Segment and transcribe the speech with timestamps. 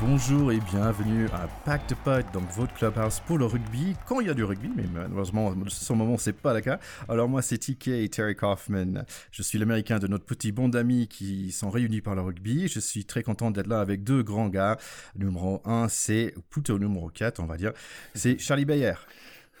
[0.00, 4.28] Bonjour et bienvenue à Pack de Pot, donc votre clubhouse pour le rugby, quand il
[4.28, 6.78] y a du rugby, mais malheureusement, en ce moment, c'est pas le cas.
[7.08, 9.04] Alors moi, c'est TK et Terry Kaufman.
[9.32, 12.68] Je suis l'américain de notre petit bande d'amis qui sont réunis par le rugby.
[12.68, 14.78] Je suis très content d'être là avec deux grands gars.
[15.16, 17.72] Numéro 1, c'est, plutôt numéro 4, on va dire,
[18.14, 18.94] c'est Charlie Bayer.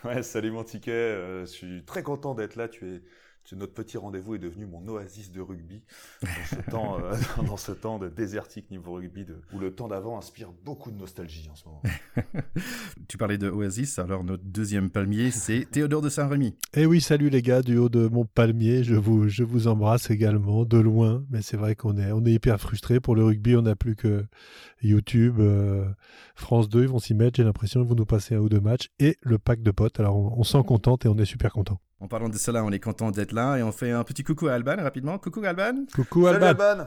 [0.04, 2.68] Ouais, salut mon ticket, euh, je suis très content d'être là.
[2.68, 3.02] Tu es
[3.56, 5.82] notre petit rendez-vous est devenu mon oasis de rugby
[6.22, 7.14] dans ce temps, euh,
[7.46, 10.98] dans ce temps de désertique niveau rugby, de, où le temps d'avant inspire beaucoup de
[10.98, 11.82] nostalgie en ce moment.
[13.08, 16.56] tu parlais de oasis, alors notre deuxième palmier, c'est Théodore de Saint-Rémy.
[16.74, 20.10] Eh oui, salut les gars du haut de mon palmier, je vous, je vous embrasse
[20.10, 23.56] également de loin, mais c'est vrai qu'on est, on est hyper frustrés pour le rugby,
[23.56, 24.24] on n'a plus que
[24.82, 25.88] YouTube, euh,
[26.34, 28.60] France 2, ils vont s'y mettre, j'ai l'impression, ils vont nous passer un ou deux
[28.60, 30.00] matchs et le pack de potes.
[30.00, 31.80] Alors on, on s'en contente et on est super content.
[32.00, 34.46] En parlant de cela, on est content d'être là et on fait un petit coucou
[34.46, 35.18] à Alban rapidement.
[35.18, 35.84] Coucou Alban.
[35.94, 36.86] Coucou Alban.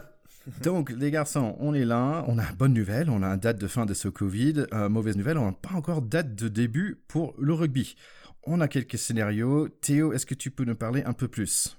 [0.63, 3.67] Donc les garçons, on est là, on a bonne nouvelle, on a une date de
[3.67, 4.65] fin de ce Covid.
[4.73, 7.95] Euh, mauvaise nouvelle, on n'a pas encore date de début pour le rugby.
[8.43, 9.67] On a quelques scénarios.
[9.67, 11.77] Théo, est-ce que tu peux nous parler un peu plus?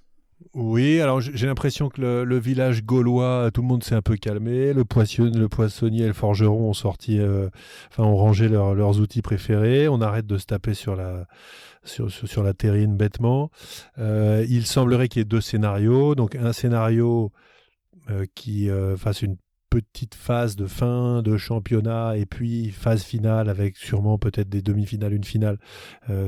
[0.54, 4.72] Oui, alors j'ai l'impression que le, village gaulois, tout le monde s'est un peu calmé.
[4.72, 7.48] Le, poissonnier, le poissonnier et le forgeron ont sorti, euh,
[7.90, 9.88] enfin, ont rangé leurs outils préférés.
[9.88, 11.26] On arrête de se taper sur la,
[11.84, 13.50] sur, sur, la terrine bêtement.
[13.98, 16.14] Euh, il semblerait qu'il y ait deux scénarios.
[16.14, 17.32] Donc un scénario
[18.10, 19.36] euh, qui euh, fasse une
[19.70, 25.14] petite phase de fin de championnat et puis phase finale avec sûrement peut-être des demi-finales,
[25.14, 25.58] une finale,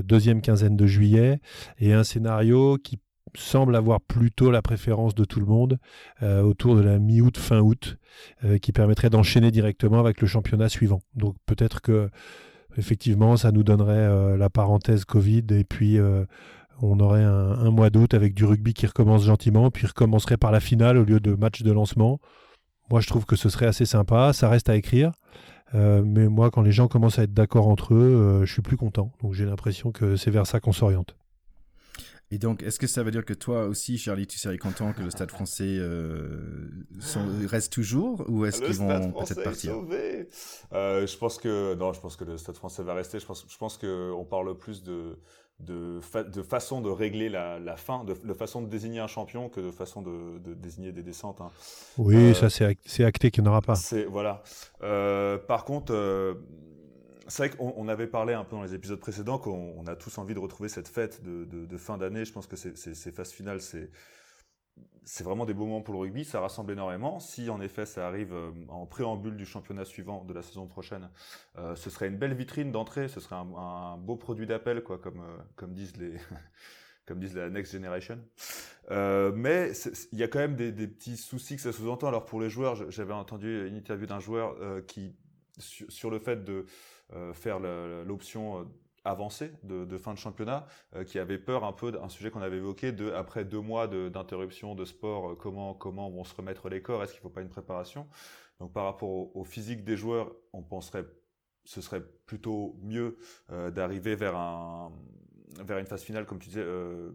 [0.02, 1.40] deuxième quinzaine de juillet,
[1.78, 3.00] et un scénario qui
[3.36, 5.78] semble avoir plutôt la préférence de tout le monde
[6.22, 7.98] autour de la mi-août, fin août,
[8.62, 11.02] qui permettrait d'enchaîner directement avec le championnat suivant.
[11.14, 12.08] Donc peut-être que
[12.76, 16.24] effectivement, ça nous donnerait euh, la parenthèse Covid et puis euh,
[16.82, 20.60] on aurait un, mois d'août avec du rugby qui recommence gentiment, puis recommencerait par la
[20.60, 22.20] finale au lieu de match de lancement.
[22.90, 24.32] Moi, je trouve que ce serait assez sympa.
[24.32, 25.12] Ça reste à écrire.
[25.74, 28.76] Euh, mais moi, quand les gens commencent à être d'accord entre eux, je suis plus
[28.76, 29.12] content.
[29.22, 31.16] Donc j'ai l'impression que c'est vers ça qu'on s'oriente.
[32.30, 35.02] Et donc, est-ce que ça veut dire que toi aussi, Charlie, tu serais content que
[35.02, 36.68] le Stade français euh,
[37.46, 39.72] reste toujours ou est-ce qu'ils vont peut-être partir?
[39.72, 40.28] sauvé.
[40.72, 43.20] Euh, Je pense que non, je pense que le Stade français va rester.
[43.20, 45.18] Je pense, je pense que on parle plus de
[45.60, 49.48] de, de façon de régler la, la fin, de, de, façon de désigner un champion
[49.48, 51.40] que de façon de, de désigner des descentes.
[51.40, 51.50] Hein.
[51.96, 53.76] Oui, euh, ça c'est acté qu'il n'y en aura pas.
[53.76, 54.42] C'est voilà.
[54.82, 56.34] Euh, par contre euh,
[57.28, 60.34] c'est vrai qu'on avait parlé un peu dans les épisodes précédents qu'on a tous envie
[60.34, 62.24] de retrouver cette fête de, fin d'année.
[62.24, 66.40] Je pense que ces phases finales, c'est vraiment des beaux moments pour le rugby, ça
[66.40, 67.20] rassemble énormément.
[67.20, 71.10] Si en effet ça arrive euh, en préambule du championnat suivant de la saison prochaine,
[71.58, 75.20] euh, ce serait une belle vitrine d'entrée, ce serait un, beau produit d'appel, quoi, comme
[75.20, 76.14] euh, disent les
[77.06, 78.18] comme disent la next generation.
[78.90, 79.72] mais
[80.12, 82.08] il y a quand même des, petits soucis que ça sous-entend.
[82.08, 84.56] Alors pour les joueurs, j'avais entendu une interview d'un joueur
[84.86, 85.14] qui
[85.58, 86.64] sur, le fait de
[87.32, 88.64] faire l'option euh,
[89.04, 92.56] avancée de, fin de championnat, euh, qui avait peur un peu d'un sujet qu'on avait
[92.56, 97.02] évoqué de après deux mois d'interruption de, sport, comment comment vont se remettre les corps,
[97.02, 98.08] est-ce qu'il ne faut pas une préparation?
[98.60, 101.04] Donc par rapport au, physique des joueurs, on penserait
[101.66, 103.18] ce serait plutôt mieux
[103.72, 104.90] d'arriver vers un
[105.60, 106.66] vers une phase finale comme tu disais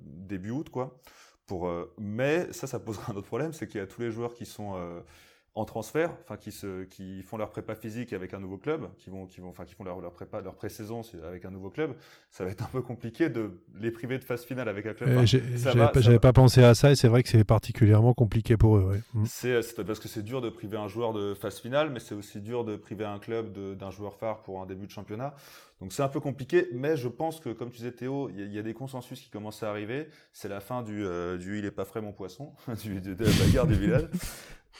[0.04, 1.00] début août quoi.
[1.48, 4.36] Pour mais ça ça posera un autre problème, c'est qu'il y a tous les joueurs
[4.36, 4.76] qui sont
[5.60, 9.10] en transfert, enfin qui se, qui font leur prépa physique avec un nouveau club, qui
[9.10, 11.96] vont, qui vont, enfin qui font leur, leur prépa, leur pré-saison avec un nouveau club,
[12.32, 15.10] ça va être un peu compliqué de les priver de phase finale avec un club.
[15.10, 18.84] Euh, j'avais pas, pensé à ça et c'est vrai que c'est particulièrement compliqué pour eux.
[18.84, 19.02] Ouais.
[19.14, 19.26] Mm.
[19.26, 22.40] C'est parce que c'est dur de priver un joueur de phase finale, mais c'est aussi
[22.40, 25.34] dur de priver un club d'un joueur phare pour un début de championnat.
[25.82, 28.60] Donc c'est un peu compliqué, mais je pense que comme tu disais Théo, il y,
[28.60, 30.10] a des consensus qui commencent à arriver.
[30.34, 32.52] C'est la fin du, euh, du il est pas frais mon poisson,
[32.84, 34.10] du, de, de la bagarre du village.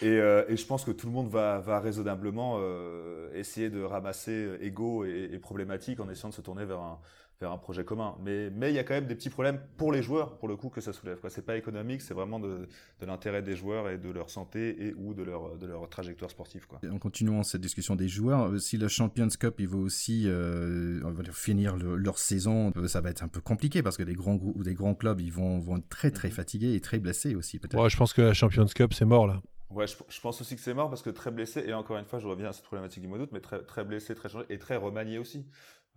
[0.02, 3.82] Et, euh, et, je pense que tout le monde va, va raisonnablement euh, essayer de
[3.82, 7.00] ramasser égaux et, et, problématiques en essayant de se tourner vers un,
[7.42, 8.16] vers un projet commun.
[8.24, 10.56] Mais mais il y a quand même des petits problèmes pour les joueurs, pour le
[10.56, 11.20] coup, que ça soulève.
[11.20, 11.30] Quoi.
[11.30, 12.68] C'est pas économique, c'est vraiment de,
[13.00, 16.30] de l'intérêt des joueurs et de leur santé et ou de leur de leur trajectoire
[16.32, 16.68] sportive.
[16.68, 16.80] Quoi.
[16.90, 21.12] En continuant cette discussion des joueurs, si le Champions Cup il va aussi euh, on
[21.12, 24.36] va dire, finir leur saison, ça va être un peu compliqué parce que des grands
[24.36, 26.34] groupes ou des grands clubs ils vont vont être très très mhm.
[26.34, 27.82] fatigués et très blessés aussi peut-être.
[27.82, 29.42] Ouais, je pense que la Champions Cup c'est mort là.
[29.72, 32.18] Ouais, je, pense aussi que c'est mort parce que très blessé, et encore une fois,
[32.18, 34.58] je reviens à cette problématique du mois d'août, mais très, très blessé, très changé, et
[34.58, 35.46] très remanié aussi.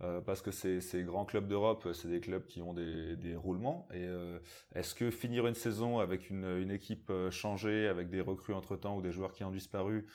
[0.01, 3.87] Euh, parce que ces, ces grands clubs d'Europe, c'est des clubs qui ont des, roulements.
[3.91, 4.39] Et euh,
[4.75, 9.01] est-ce que finir une saison avec une, équipe euh, changée, avec des recrues entre-temps ou
[9.01, 10.07] des joueurs qui ont disparu,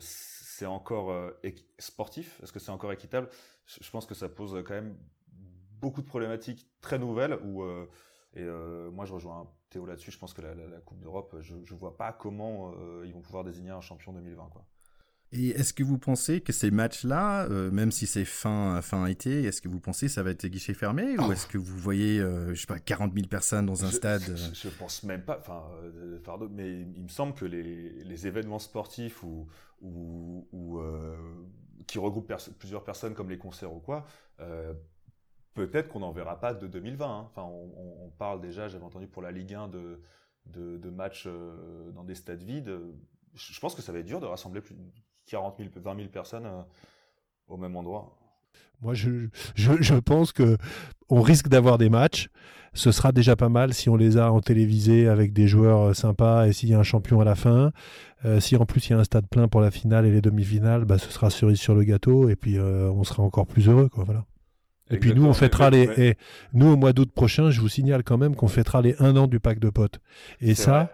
[0.00, 1.32] c'est encore
[1.78, 2.40] sportif?
[2.42, 3.28] Est-ce que c'est encore équitable?
[3.66, 4.96] Je pense que ça pose quand même
[5.80, 7.64] beaucoup de problématiques très nouvelles où
[8.34, 8.44] et
[8.92, 10.10] moi, je rejoins Théo là-dessus.
[10.10, 13.20] Je pense que la, la, Coupe d'Europe, je ne vois pas comment euh, ils vont
[13.20, 14.48] pouvoir désigner un champion 2020.
[14.50, 14.66] Quoi.
[15.32, 19.44] Et est-ce que vous pensez que ces matchs-là, euh, même si c'est fin, fin été,
[19.44, 21.32] est-ce que vous pensez que ça va être guichet fermé ou oh.
[21.32, 24.66] est-ce que vous voyez, euh, je sais pas, 40 000 personnes dans un stade je,
[24.66, 25.62] ne pense même pas, enfin,
[26.50, 29.46] mais il me semble que les, les événements sportifs ou,
[29.80, 30.80] ou,
[31.86, 34.04] qui regroupent plusieurs personnes comme les concerts ou quoi,
[35.54, 37.06] peut-être qu'on n'en verra pas de 2020.
[37.06, 37.28] Hein.
[37.30, 40.00] Enfin, on, parle déjà, j'avais entendu pour la Ligue 1 de,
[40.46, 41.28] de, de matchs
[41.94, 42.78] dans des stades vides.
[43.34, 44.74] Je pense que ça va être dur de rassembler plus,
[45.30, 46.62] 40 000, 20 000 personnes euh,
[47.48, 48.16] au même endroit.
[48.82, 50.56] Moi, je, pense que
[51.08, 52.28] on risque d'avoir des matchs.
[52.72, 55.92] Ce sera déjà pas mal si on les a en télévisé avec des joueurs euh,
[55.92, 57.72] sympas et s'il y a un champion à la fin.
[58.24, 60.20] Euh, si en plus il y a un stade plein pour la finale et les
[60.20, 63.88] demi-finales, bah, ce sera cerise sur le gâteau et puis on sera encore plus heureux.
[63.94, 64.24] Voilà.
[64.90, 65.88] Et puis nous, on fêtera les.
[65.96, 66.16] Et
[66.52, 69.26] nous, au mois d'août prochain, je vous signale quand même qu'on fêtera les un an
[69.26, 70.00] du pack de potes.
[70.40, 70.90] Et ça,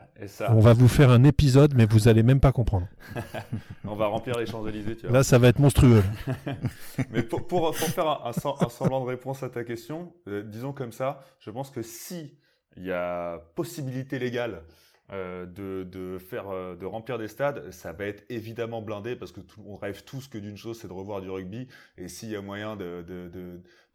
[0.48, 2.86] on va vous faire un épisode, mais vous allez même pas comprendre.
[3.84, 4.96] on va remplir les Champs-Élysées.
[5.10, 6.02] Là, ça va être monstrueux.
[7.10, 10.92] mais pour, pour, faire un, un, semblant de réponse à ta question, euh, disons comme
[10.92, 12.36] ça, je pense que si
[12.76, 14.62] il y a possibilité légale
[15.12, 19.30] euh, de, de, faire, euh, de remplir des stades, ça va être évidemment blindé parce
[19.30, 21.68] que tout, on rêve tous que d'une chose, c'est de revoir du rugby.
[21.96, 23.30] Et s'il y a moyen de, de,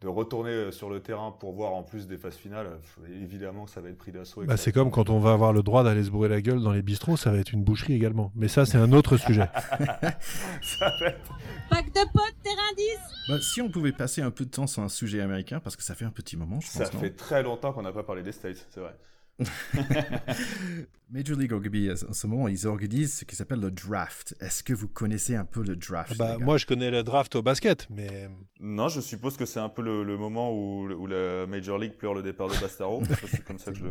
[0.00, 2.78] de, retourner euh, sur le terrain pour voir en plus des phases finales,
[3.20, 4.42] évidemment que ça va être pris d'assaut.
[4.44, 6.72] Bah c'est comme quand on va avoir le droit d'aller se bourrer la gueule dans
[6.72, 8.32] les bistrots, ça va être une boucherie également.
[8.34, 9.50] Mais ça, c'est un autre sujet.
[10.62, 11.30] ça va être...
[11.68, 12.84] Pack de potes, terrain 10
[13.28, 15.82] bah, Si on pouvait passer un peu de temps sur un sujet américain, parce que
[15.82, 16.90] ça fait un petit moment, je pense.
[16.90, 18.96] Ça fait très longtemps qu'on n'a pas parlé des States, c'est vrai.
[21.12, 24.34] Major League Rugby, en ce moment, ils organisent ce qui s'appelle le draft.
[24.40, 27.42] Est-ce que vous connaissez un peu le draft bah, Moi, je connais le draft au
[27.42, 28.30] basket, mais...
[28.60, 32.14] Non, je suppose que c'est un peu le, moment où, où, la Major League pleure
[32.14, 33.02] le départ de Bastaro.
[33.28, 33.84] c'est comme ça que je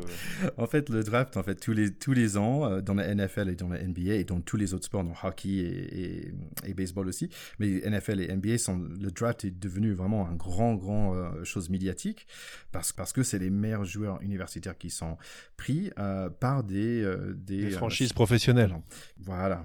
[0.57, 3.49] En fait, le draft, en fait, tous les, tous les ans, euh, dans la NFL
[3.49, 6.33] et dans la NBA, et dans tous les autres sports, dans hockey et,
[6.65, 10.73] et, baseball aussi, mais NFL et NBA, sont, le draft est devenu vraiment un grand,
[10.73, 12.25] grand euh, chose médiatique,
[12.71, 15.17] parce, parce que c'est les meilleurs joueurs universitaires qui sont
[15.57, 18.75] pris euh, par des euh, des, euh, franchises professionnelles.
[19.19, 19.63] Voilà.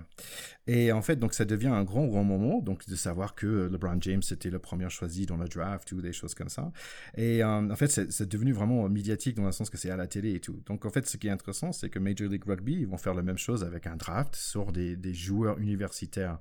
[0.67, 3.99] Et en fait, donc ça devient un grand, grand moment, donc de savoir que LeBron
[4.01, 6.73] James était le premier choisi dans le draft ou des choses comme ça.
[7.17, 10.07] Et euh, en fait, c'est devenu vraiment médiatique dans le sens que c'est à la
[10.07, 10.63] télé et tout.
[10.67, 13.15] Donc en fait, ce qui est intéressant, c'est que Major League Rugby, ils vont faire
[13.15, 16.39] la même chose avec un draft sur des, des joueurs universitaires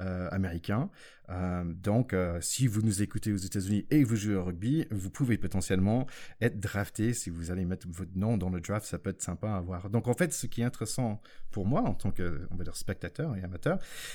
[0.00, 0.90] euh, américains.
[1.30, 5.10] Euh, donc, euh, si vous nous écoutez aux États-Unis et vous jouez au rugby, vous
[5.10, 6.06] pouvez potentiellement
[6.40, 7.12] être drafté.
[7.12, 9.90] Si vous allez mettre votre nom dans le draft, ça peut être sympa à voir.
[9.90, 11.20] Donc, en fait, ce qui est intéressant
[11.50, 13.67] pour moi en tant que, on va dire, spectateur et amateur,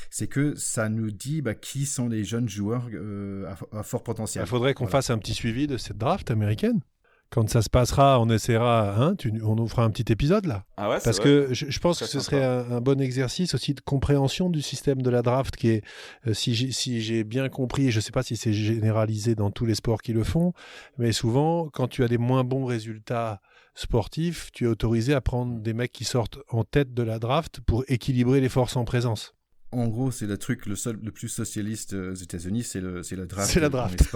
[0.09, 4.43] c'est que ça nous dit bah, qui sont les jeunes joueurs euh, à, fort potentiel.
[4.43, 6.81] Il faudrait qu'on fasse un petit suivi de cette draft américaine.
[7.29, 10.65] Quand ça se passera, on essaiera, hein, on nous fera un petit épisode là.
[10.77, 14.51] Ah ouais, Parce que je, pense que ce serait un, bon exercice aussi de compréhension
[14.51, 15.83] du système de la draft qui est,
[16.27, 16.53] euh, si
[17.01, 20.13] j'ai bien compris, je ne sais pas si c'est généralisé dans tous les sports qui
[20.13, 20.53] le font,
[20.99, 23.41] mais souvent, quand tu as des moins bons résultats
[23.73, 27.61] sportifs, tu es autorisé à prendre des mecs qui sortent en tête de la draft
[27.61, 29.33] pour équilibrer les forces en présence
[29.73, 33.15] en gros, c'est le truc le, seul, le plus socialiste aux États-Unis, c'est le, c'est
[33.15, 33.51] le draft.
[33.51, 34.01] C'est la draft.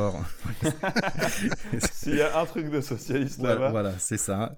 [1.92, 3.72] S'il y a un truc de socialiste là-bas.
[3.72, 4.58] Voilà, c'est ça.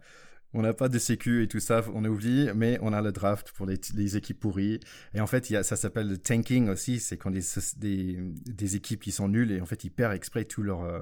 [0.54, 3.12] On n'a pas de sécu et tout ça, on a oublié, mais on a le
[3.12, 4.80] draft pour les, équipes pourries.
[5.14, 9.28] Et en fait, ça s'appelle le tanking aussi, c'est quand des, des, équipes qui sont
[9.28, 11.02] nulles et en fait ils perdent exprès tout leur, euh,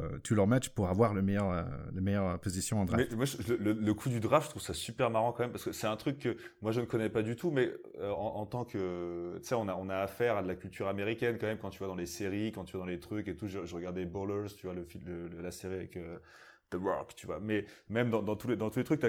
[0.76, 3.08] pour avoir le meilleur, euh, le meilleure position en draft.
[3.10, 3.26] Mais moi,
[3.60, 5.96] le, coup du draft, je trouve ça super marrant quand même parce que c'est un
[5.96, 9.48] truc que moi je ne connais pas du tout, mais euh, en, tant que, tu
[9.48, 11.96] sais, on a, affaire à de la culture américaine quand même quand tu vas dans
[11.96, 13.48] les séries, quand tu vas dans les trucs et tout.
[13.48, 15.98] Je, regardais Ballers, tu vois, le, le la série avec
[16.70, 17.40] The Rock, tu vois.
[17.40, 19.02] Mais même dans, tous, les, trucs,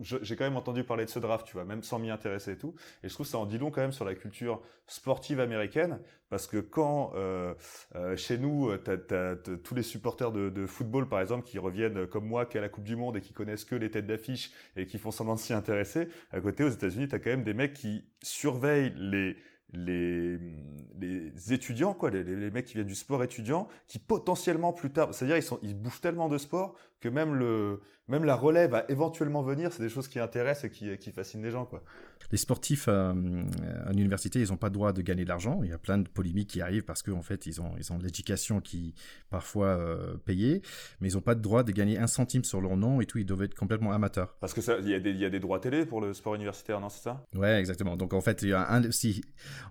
[0.00, 2.58] j'ai quand même entendu parler de ce draft, tu vois, même sans m'y intéresser et
[2.58, 2.74] tout.
[3.02, 6.46] Et je trouve ça en dit long quand même sur la culture sportive américaine, parce
[6.46, 7.54] que quand euh,
[7.94, 12.06] euh, chez nous, t'as as, tous les supporters de, de, football, par exemple, qui reviennent
[12.06, 14.50] comme moi, qui à la Coupe du Monde et qui connaissent que les têtes d'affiche
[14.76, 17.54] et qui font semblant de s'y intéresser, à côté aux États-Unis, t'as quand même des
[17.54, 19.36] mecs qui surveillent les
[19.72, 20.38] les,
[21.00, 25.14] les étudiants, quoi, les, les, mecs qui viennent du sport étudiant, qui potentiellement plus tard,
[25.14, 28.84] c'est-à-dire ils, sont, ils bouffent tellement de sport que même, le, même la relève va
[28.88, 31.64] éventuellement venir, c'est des choses qui intéressent et qui, qui fascinent les gens.
[31.64, 31.82] Quoi.
[32.30, 33.12] Les sportifs euh,
[33.86, 35.60] à l'université, ils n'ont pas le droit de gagner de l'argent.
[35.64, 37.92] Il y a plein de polémiques qui arrivent parce qu'en en fait, ils ont, ils
[37.92, 38.94] ont l'éducation qui
[39.30, 40.62] parfois euh, payée,
[41.00, 43.18] mais ils n'ont pas le droit de gagner un centime sur leur nom et tout.
[43.18, 44.36] Ils doivent être complètement amateurs.
[44.40, 46.80] Parce que il y, a des, y a des droits télé pour le sport universitaire,
[46.80, 47.26] non C'est ça?
[47.34, 47.96] Ouais, exactement.
[47.96, 49.22] Donc en fait, il y a un, si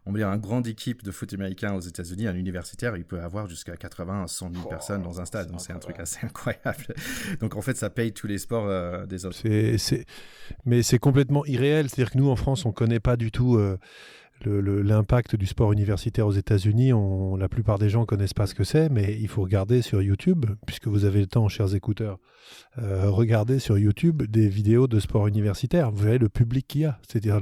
[0.05, 3.21] on veut dire, une grande équipe de foot américain aux États-Unis, un universitaire, il peut
[3.21, 5.49] avoir jusqu'à 80 à 100 000 personnes dans un stade.
[5.49, 6.93] Donc c'est un truc assez incroyable.
[7.39, 9.37] Donc en fait, ça paye tous les sports euh, des autres.
[10.65, 11.89] Mais c'est complètement irréel.
[11.89, 13.77] C'est-à-dire que nous, en France, on ne connaît pas du tout euh,
[14.45, 16.91] l'impact du sport universitaire aux États-Unis,
[17.37, 20.45] la plupart des gens connaissent pas ce que c'est, mais il faut regarder sur YouTube,
[20.65, 22.19] puisque vous avez le temps, chers écouteurs,
[22.77, 25.91] euh, regardez sur YouTube des vidéos de sport universitaire.
[25.91, 27.41] Vous voyez le public qu'il y a, c'est-à-dire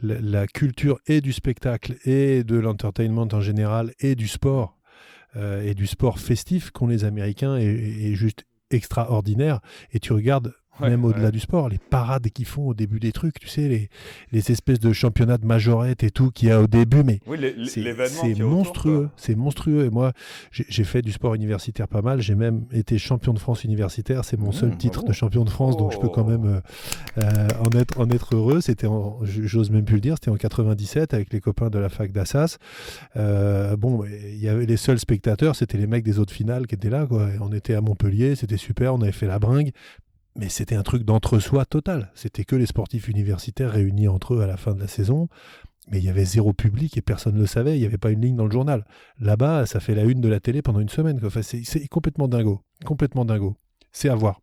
[0.00, 4.78] la, culture et du spectacle et de l'entertainment en général et du sport
[5.36, 8.44] euh, et du sport festif qu'ont les Américains est juste
[8.74, 9.60] extraordinaire.
[9.92, 13.38] Et tu regardes même au-delà du sport, les parades qu'ils font au début des trucs,
[13.38, 13.88] tu sais, les,
[14.32, 17.20] les espèces de championnats de majorette et tout qu'il y a au début, mais
[17.66, 19.84] c'est monstrueux, c'est monstrueux.
[19.84, 20.12] Et moi,
[20.50, 24.38] j'ai fait du sport universitaire pas mal, j'ai même été champion de France universitaire, c'est
[24.38, 26.60] mon seul mmh, titre de champion de France, donc je peux quand même euh,
[27.18, 28.60] euh, en, être, en être heureux.
[28.60, 28.88] C'était,
[29.22, 32.58] j'ose même plus le dire, c'était en 97 avec les copains de la fac d'Assas.
[33.16, 36.74] Euh, bon, il y avait les seuls spectateurs, c'était les mecs des autres finales qui
[36.74, 37.28] étaient là, quoi.
[37.40, 39.70] on était à Montpellier, c'était super, on avait fait la bringue
[40.36, 42.10] mais c'était un truc d'entre-soi total.
[42.14, 45.28] C'était que les sportifs universitaires réunis entre eux à la fin de la saison.
[45.90, 47.76] Mais il y avait zéro public et personne ne le savait.
[47.76, 48.86] Il n'y avait pas une ligne dans le journal.
[49.20, 51.20] Là-bas, ça fait la une de la télé pendant une semaine.
[51.22, 52.62] Enfin, c'est complètement dingo.
[52.84, 53.56] Complètement dingo.
[53.92, 54.40] C'est à voir.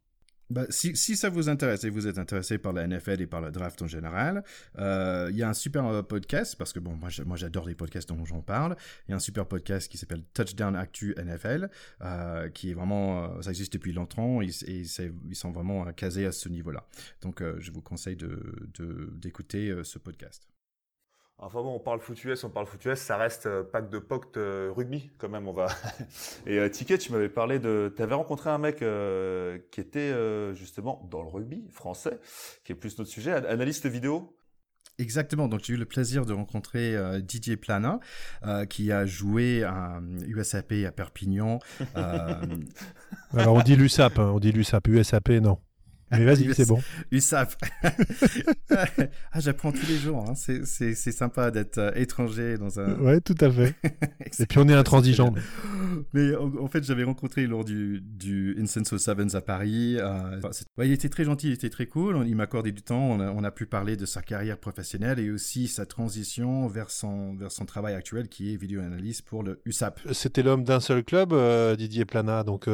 [0.51, 3.39] Bah, si, si, ça vous intéresse et vous êtes intéressé par la NFL et par
[3.39, 4.43] le draft en général,
[4.79, 6.93] euh, il y a un super euh, podcast, parce que bon,
[7.25, 8.75] moi j'adore les podcasts dont j'en parle.
[9.07, 11.69] Il y a un super podcast qui s'appelle Touchdown Actu NFL,
[12.01, 16.49] euh, qui est vraiment, ça existe depuis longtemps et, ils sont vraiment casés à ce
[16.49, 16.85] niveau-là.
[17.21, 20.50] Donc je vous conseille d'écouter de, ce podcast.
[21.43, 23.97] Enfin bon, on parle foot US, on parle foot US, ça reste euh, pack de
[23.97, 25.69] POCT euh, rugby quand même, on va.
[26.45, 28.83] Et euh, Ticket, tu m'avais parlé de, tu avais rencontré un mec
[29.71, 30.13] qui était
[30.53, 32.19] justement dans le rugby français,
[32.63, 34.37] qui est plus notre sujet, analyste vidéo.
[34.99, 37.99] Exactement, donc j'ai eu le plaisir de rencontrer Didier Plana,
[38.69, 41.59] qui a joué à USAP à Perpignan.
[43.33, 45.57] Alors on dit l'USAP, hein, on dit l'USAP, USAP non.
[46.11, 46.79] Mais vas-y, c'est bon.
[47.11, 47.53] USAP.
[48.71, 50.25] ah, j'apprends tous les jours.
[50.27, 50.33] Hein.
[50.35, 52.95] C'est sympa d'être euh, étranger dans un.
[52.99, 53.75] Ouais, tout à fait.
[54.39, 55.33] Et puis on est intransigeant.
[56.13, 59.97] Mais en, fait, j'avais rencontré lors du, du Incense Sevens à Paris.
[59.99, 60.39] Euh,
[60.79, 62.23] il était très gentil, il était très cool.
[62.27, 63.11] Il m'a accordé du temps.
[63.11, 66.89] On a, on a, pu parler de sa carrière professionnelle et aussi sa transition vers
[66.89, 69.99] son, vers son travail actuel qui est vidéo analyste pour le USAP.
[70.11, 72.43] C'était l'homme d'un seul club, euh, Didier Plana.
[72.43, 72.67] Donc,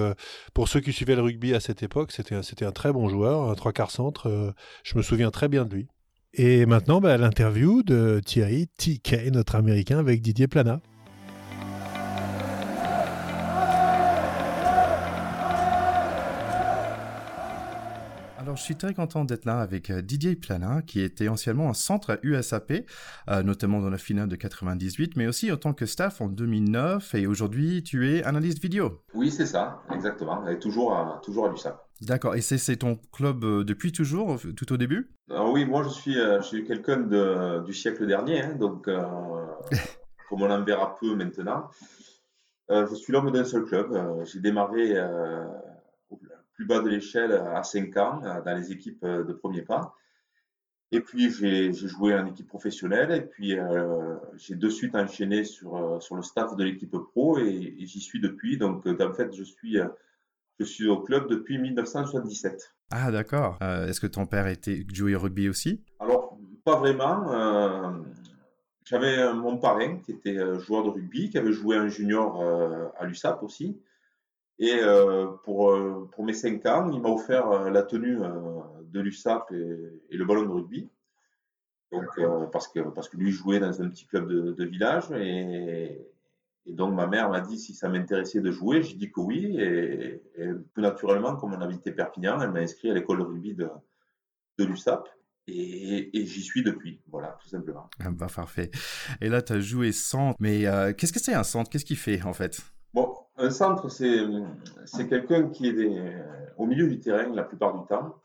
[0.53, 3.55] pour ceux qui suivaient le rugby à cette époque, c'était un très bon joueur un
[3.55, 4.27] trois quarts centre.
[4.27, 4.51] Euh,
[4.83, 5.87] je me souviens très bien de lui.
[6.33, 10.81] Et maintenant, bah, l'interview de Thierry TK, notre Américain, avec Didier Plana.
[18.57, 22.13] Je suis très content d'être là avec euh, Didier Plana, qui était anciennement un centre
[22.13, 22.73] à USAP,
[23.29, 27.15] euh, notamment dans la finale de 98, mais aussi en tant que staff en 2009.
[27.15, 29.03] Et aujourd'hui, tu es analyste vidéo.
[29.13, 30.45] Oui, c'est ça, exactement.
[30.47, 31.79] Et toujours à, toujours à l'USAP.
[32.01, 32.35] D'accord.
[32.35, 35.11] Et c'est ton club euh, depuis toujours, tout au début?
[35.29, 36.97] Oui, moi, je suis, je suis quelqu'un
[37.61, 38.85] du siècle dernier, hein, donc
[40.29, 41.69] comme on en verra peu maintenant.
[42.69, 43.93] je suis l'homme d'un seul club.
[44.25, 44.95] J'ai démarré
[46.57, 49.95] plus bas de l'échelle à 5 ans euh, dans les équipes euh, de premier pas.
[50.91, 56.01] Et puis j'ai joué en équipe professionnelle et puis euh, j'ai de suite enchaîné sur,
[56.01, 58.57] sur le staff de l'équipe pro et, j'y suis depuis.
[58.57, 59.77] Donc en fait je suis,
[60.59, 62.73] je suis au club depuis 1977.
[62.91, 63.57] Ah d'accord.
[63.61, 65.83] Est-ce que ton père était joué au rugby aussi?
[65.99, 68.01] Alors pas vraiment.
[68.85, 72.41] J'avais mon parrain qui était joueur de rugby, qui avait joué en junior
[72.97, 73.77] à l'USAP aussi.
[74.59, 78.99] Et euh, pour, euh, pour mes 5 ans, il m'a offert euh, la tenue de
[78.99, 80.89] l'USAP et, le ballon de rugby.
[81.91, 82.19] Donc,
[82.51, 85.09] parce, que, parce que lui jouait dans un petit club de, de village.
[85.11, 86.05] Et,
[86.65, 88.81] et, donc, ma mère m'a dit si ça m'intéressait de jouer.
[88.81, 89.57] J'ai dit que oui.
[89.57, 90.21] Et,
[90.73, 93.69] tout naturellement, comme on habitait Perpignan, elle m'a inscrit à l'école de rugby de,
[94.57, 95.07] de l'USAP.
[95.47, 97.89] Et, j'y suis depuis, voilà, tout simplement.
[97.99, 98.69] Ah bah, parfait.
[99.21, 100.65] Et là, tu as joué centre, mais
[100.97, 101.69] qu'est-ce que c'est un centre?
[101.69, 102.61] Qu'est-ce qu'il fait en fait?
[103.37, 106.25] Un centre, c'est quelqu'un qui est
[106.57, 108.15] au milieu du terrain la plupart du temps.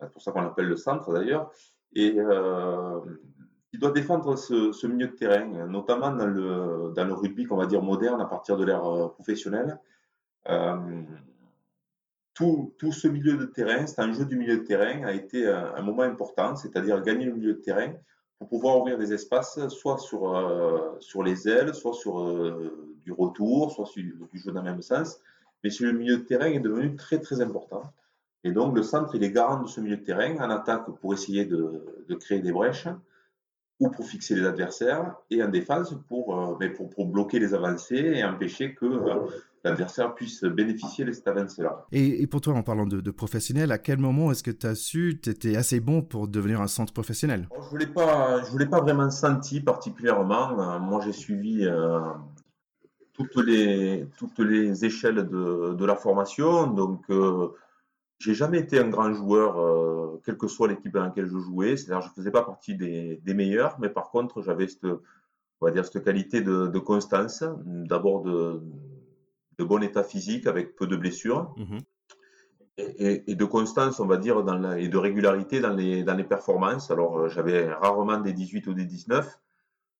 [0.00, 1.50] C'est pour ça qu'on l'appelle le centre d'ailleurs.
[1.94, 3.00] Et euh,
[3.70, 8.20] qui doit défendre ce, milieu de terrain, notamment dans le, rugby qu'on va dire moderne
[8.20, 9.78] à partir de l'ère euh, professionnelle.
[10.48, 11.02] Euh,
[12.34, 15.48] tout, tout, ce milieu de terrain, c'est un jeu du milieu de terrain, a été
[15.48, 17.94] un, moment important, c'est-à-dire gagner le milieu de terrain
[18.38, 23.12] pour pouvoir ouvrir des espaces, soit sur, euh, sur les ailes, soit sur euh, du
[23.12, 25.20] retour, soit sur du jeu dans le même sens.
[25.64, 27.82] Mais sur le milieu de terrain est devenu très très important.
[28.44, 31.14] Et donc le centre, il est garant de ce milieu de terrain en attaque pour
[31.14, 32.88] essayer de, de créer des brèches
[33.80, 38.12] ou pour fixer les adversaires et en défense pour, euh, pour, pour, bloquer les avancées
[38.16, 38.86] et empêcher que
[39.68, 41.86] l'adversaire puisse bénéficier de cette avancée-là.
[41.92, 45.20] Et, pour toi, en parlant de, professionnel, à quel moment est-ce que tu as su
[45.22, 47.48] tu étais assez bon pour devenir un centre professionnel?
[47.54, 50.78] Je ne voulais, pas, je voulais pas vraiment senti particulièrement.
[50.80, 51.66] moi, j'ai suivi
[53.12, 56.66] toutes, les, toutes les échelles de, de la formation.
[56.66, 57.06] Donc,
[58.18, 61.76] j'ai jamais été un grand joueur, euh, quelle que soit l'équipe dans laquelle je jouais.
[61.76, 65.70] C'est-à-dire, je faisais pas partie des, des, meilleurs, mais par contre, j'avais cette, on va
[65.70, 67.44] dire, cette qualité de, de constance.
[67.64, 68.62] D'abord de,
[69.58, 71.54] de, bon état physique avec peu de blessures.
[71.56, 71.78] Mmh
[72.78, 76.14] et, et, de constance, on va dire, dans la, et de régularité dans les, dans
[76.14, 76.90] les performances.
[76.90, 79.40] Alors, euh, j'avais rarement des 18 ou des 19,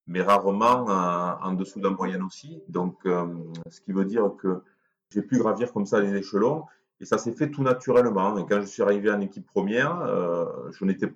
[0.07, 2.63] mais rarement en, en dessous d'un moyenne aussi.
[2.69, 3.27] Donc, euh,
[3.71, 4.63] ce qui veut dire que
[5.11, 6.65] j'ai pu gravir comme ça les échelons.
[7.01, 8.39] Et ça s'est fait tout naturellement.
[8.39, 11.13] Et quand je suis arrivé en équipe première, euh, je n'étais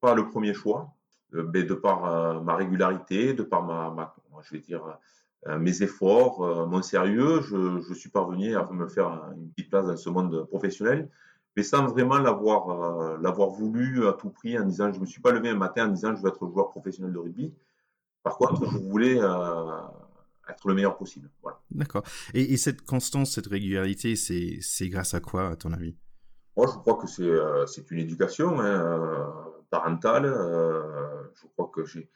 [0.00, 0.92] pas le premier choix,
[1.34, 4.98] euh, mais de par ma régularité, de par ma, je vais dire,
[5.46, 9.96] mes efforts, mon sérieux, je, je, suis parvenu à me faire une petite place dans
[9.96, 11.10] ce monde professionnel,
[11.56, 15.32] mais sans vraiment l'avoir l'avoir voulu à tout prix en disant je me suis pas
[15.32, 17.52] levé un matin en disant je veux être joueur professionnel de rugby.
[18.22, 19.18] Par contre, je voulais
[20.48, 21.30] être le meilleur possible.
[21.42, 21.60] Voilà.
[21.70, 22.02] D'accord.
[22.34, 25.96] Et, cette constance, cette régularité, c'est grâce à quoi, à ton avis?
[26.56, 29.26] Moi, je crois que c'est euh, une éducation hein, euh,
[29.70, 30.26] parentale.
[30.26, 32.10] Euh, je crois que j'ai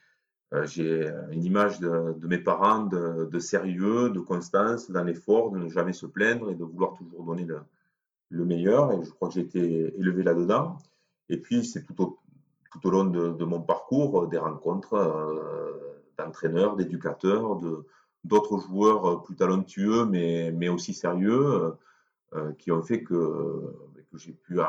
[0.63, 5.93] j'ai une image de, mes parents de, sérieux, de constance, d'un effort, de ne jamais
[5.93, 7.59] se plaindre et de vouloir toujours donner le,
[8.29, 8.93] le meilleur.
[8.93, 10.77] Et je crois que j'ai été élevé là-dedans.
[11.29, 14.95] Et puis, c'est tout au, long de, mon parcours des rencontres
[16.17, 17.59] d'entraîneurs, d'éducateurs,
[18.27, 21.71] d'autres joueurs euh, plus talentueux, mais, aussi sérieux, euh,
[22.35, 23.73] euh, qui ont fait que
[24.13, 24.59] j'ai pu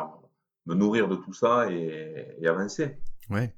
[0.67, 2.97] me nourrir de tout ça et, avancer.
[3.31, 3.55] Ouais.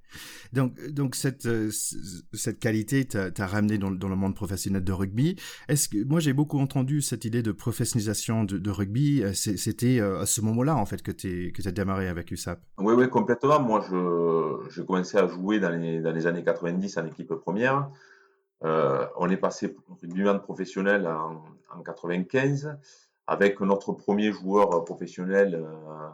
[0.52, 5.36] Donc, donc cette, cette qualité t'a ramené dans, dans, le monde professionnel de rugby.
[5.68, 9.22] Est-ce que moi j'ai beaucoup entendu cette idée de professionnalisation de, rugby.
[9.34, 12.60] C'était à ce moment-là en fait que tu que as démarré avec USAP.
[12.78, 13.60] Oui, oui, complètement.
[13.60, 13.84] Moi,
[14.74, 17.90] j'ai commencé à jouer dans les, dans les années 90 en équipe première.
[18.64, 21.42] Euh, on est passé rugbyman professionnel en,
[21.74, 22.76] en 95
[23.26, 26.08] avec notre premier joueur professionnel euh,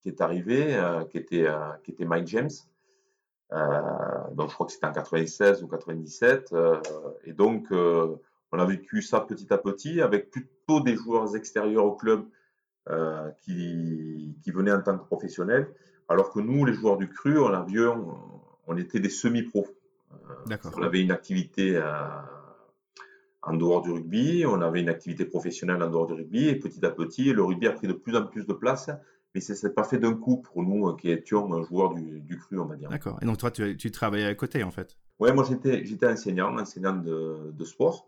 [0.00, 1.46] qui est arrivé, euh, qui, était,
[1.84, 2.50] qui était Mike James.
[3.50, 6.54] Donc je crois que c'était en 96 ou 97.
[7.24, 11.94] et donc on a vécu ça petit à petit avec plutôt des joueurs extérieurs au
[11.94, 12.24] club
[13.42, 15.68] qui, qui, venaient en tant que professionnels,
[16.08, 18.18] alors que nous, les joueurs du cru, on, on,
[18.66, 19.66] on était des semi-pros.
[20.76, 21.92] On avait une activité euh,
[23.42, 26.84] en dehors du rugby, on avait une activité professionnelle en dehors du rugby, et petit
[26.84, 28.90] à petit, le rugby a pris de plus en plus de place,
[29.34, 32.38] mais ce n'est pas fait d'un coup pour nous euh, qui étions joueurs du, du
[32.38, 32.88] cru, on va dire.
[32.88, 33.18] D'accord.
[33.22, 34.96] Et donc toi, tu, tu travaillais à côté, en fait?
[35.18, 38.06] Oui, moi j'étais, j'étais enseignant, enseignant de, de sport.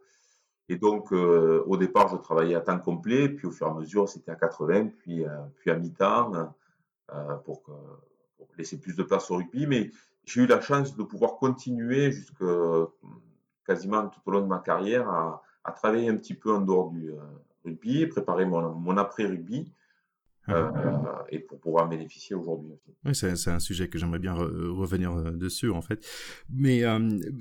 [0.69, 3.75] Et donc, euh, au départ, je travaillais à temps complet, puis au fur et à
[3.75, 5.25] mesure, c'était à 80, puis,
[5.59, 6.33] puis à mi-temps,
[7.45, 9.69] pour, pour, laisser plus de place au rugby.
[9.69, 9.91] Mais
[10.25, 12.43] j'ai eu la chance de pouvoir continuer jusque
[13.67, 15.43] quasiment tout au long de ma carrière à,
[15.75, 17.17] travailler un petit peu en dehors du euh,
[17.65, 19.67] rugby, préparer mon, après-rugby.
[19.67, 19.73] Ah.
[20.49, 20.71] Euh,
[21.31, 22.95] et pour pouvoir bénéficier aujourd'hui aussi.
[23.05, 26.07] Oui, c'est un sujet que j'aimerais bien revenir euh, dessus en fait.
[26.51, 26.83] Mais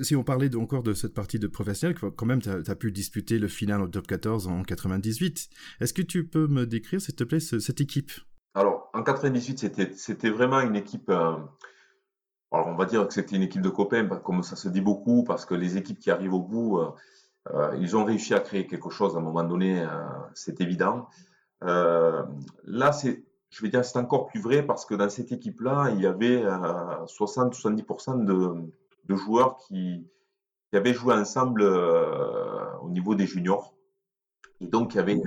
[0.01, 3.39] si on parlait encore de cette partie de professionnel, quand même, tu as, pu disputer
[3.39, 5.49] le final au top 14 en 98.
[5.81, 8.11] Est-ce que tu peux me décrire, s'il te plaît, cette équipe?
[8.53, 11.11] Alors, en 98, c'était vraiment une équipe
[12.55, 15.23] alors on va dire que c'était une équipe de copains, comme ça se dit beaucoup,
[15.23, 16.89] parce que les équipes qui arrivent au bout, euh,
[17.53, 19.87] euh, ils ont réussi à créer quelque chose à un moment donné, euh,
[20.33, 21.09] c'est évident.
[21.61, 26.01] Là, c'est, je vais dire, c'est encore plus vrai parce que dans cette équipe-là, il
[26.01, 28.71] y avait 60-70% de,
[29.05, 30.07] de, joueurs qui,
[30.69, 33.73] qui, avaient joué ensemble au niveau des juniors,
[34.61, 35.21] et donc qui avaient,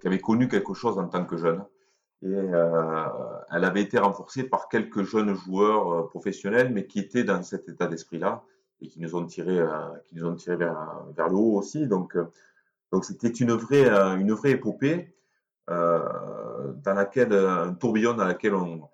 [0.00, 1.64] qui avaient connu quelque chose en tant que jeunes.
[2.22, 3.04] Et euh,
[3.50, 7.68] elle avait été renforcée par quelques jeunes joueurs euh, professionnels, mais qui étaient dans cet
[7.68, 8.42] état d'esprit-là
[8.80, 9.68] et qui nous ont tiré, euh,
[10.06, 11.86] qui nous ont tiré vers, vers le haut aussi.
[11.86, 12.16] Donc,
[12.92, 15.12] donc c'était une vraie, une vraie épopée
[15.68, 18.88] dans laquelle un tourbillon dans laquelle on,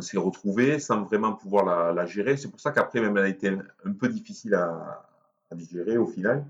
[0.00, 2.36] s'est retrouvé sans vraiment pouvoir la, gérer.
[2.36, 5.06] C'est pour ça qu'après même elle a été un, peu difficile à,
[5.50, 6.46] à digérer au final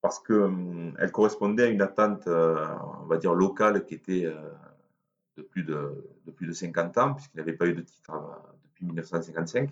[0.00, 4.32] parce que hum, elle correspondait à une attente, on va dire locale, qui était
[5.38, 8.50] de plus de, de plus de 50 ans, puisqu'il n'avait pas eu de titre euh,
[8.64, 9.70] depuis 1955.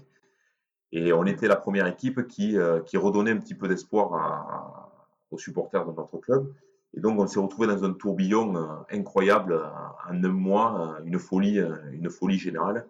[0.93, 4.86] Et on était la première équipe qui, euh, qui redonnait un petit peu d'espoir
[5.31, 6.53] aux supporters de notre club.
[6.95, 9.61] Et donc, on s'est retrouvé dans un tourbillon euh, incroyable
[10.09, 11.61] en un mois, une folie,
[11.93, 12.87] une folie générale.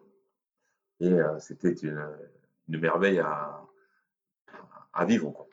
[1.01, 2.03] Et c'était une,
[2.69, 3.61] une, merveille à,
[4.95, 5.47] à vivre.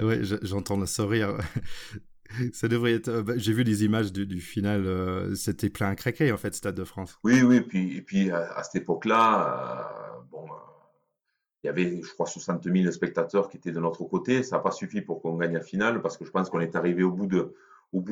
[0.00, 1.36] Oui, j'entends le sourire.
[2.52, 3.08] Ça devrait être.
[3.08, 4.86] Euh, bah, j'ai vu les images du, final.
[4.86, 7.18] Euh, c'était plein à craquer en fait, Stade de France.
[7.24, 7.60] Oui, oui.
[7.60, 10.11] Puis, et puis à, cette époque-là,
[11.62, 14.42] il y avait, je crois, 60 000 spectateurs qui étaient de notre côté.
[14.42, 16.74] Ça n'a pas suffi pour qu'on gagne la finale parce que je pense qu'on est
[16.74, 17.26] arrivé au bout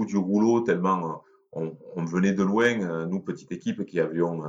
[0.05, 3.07] du rouleau tellement on, on venait de loin.
[3.07, 4.43] Nous, petite équipe, qui avions,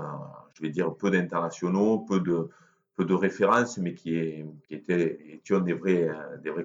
[0.53, 6.09] je vais dire, peu d'internationaux, peu de références, mais qui, étaient, étions des vrais,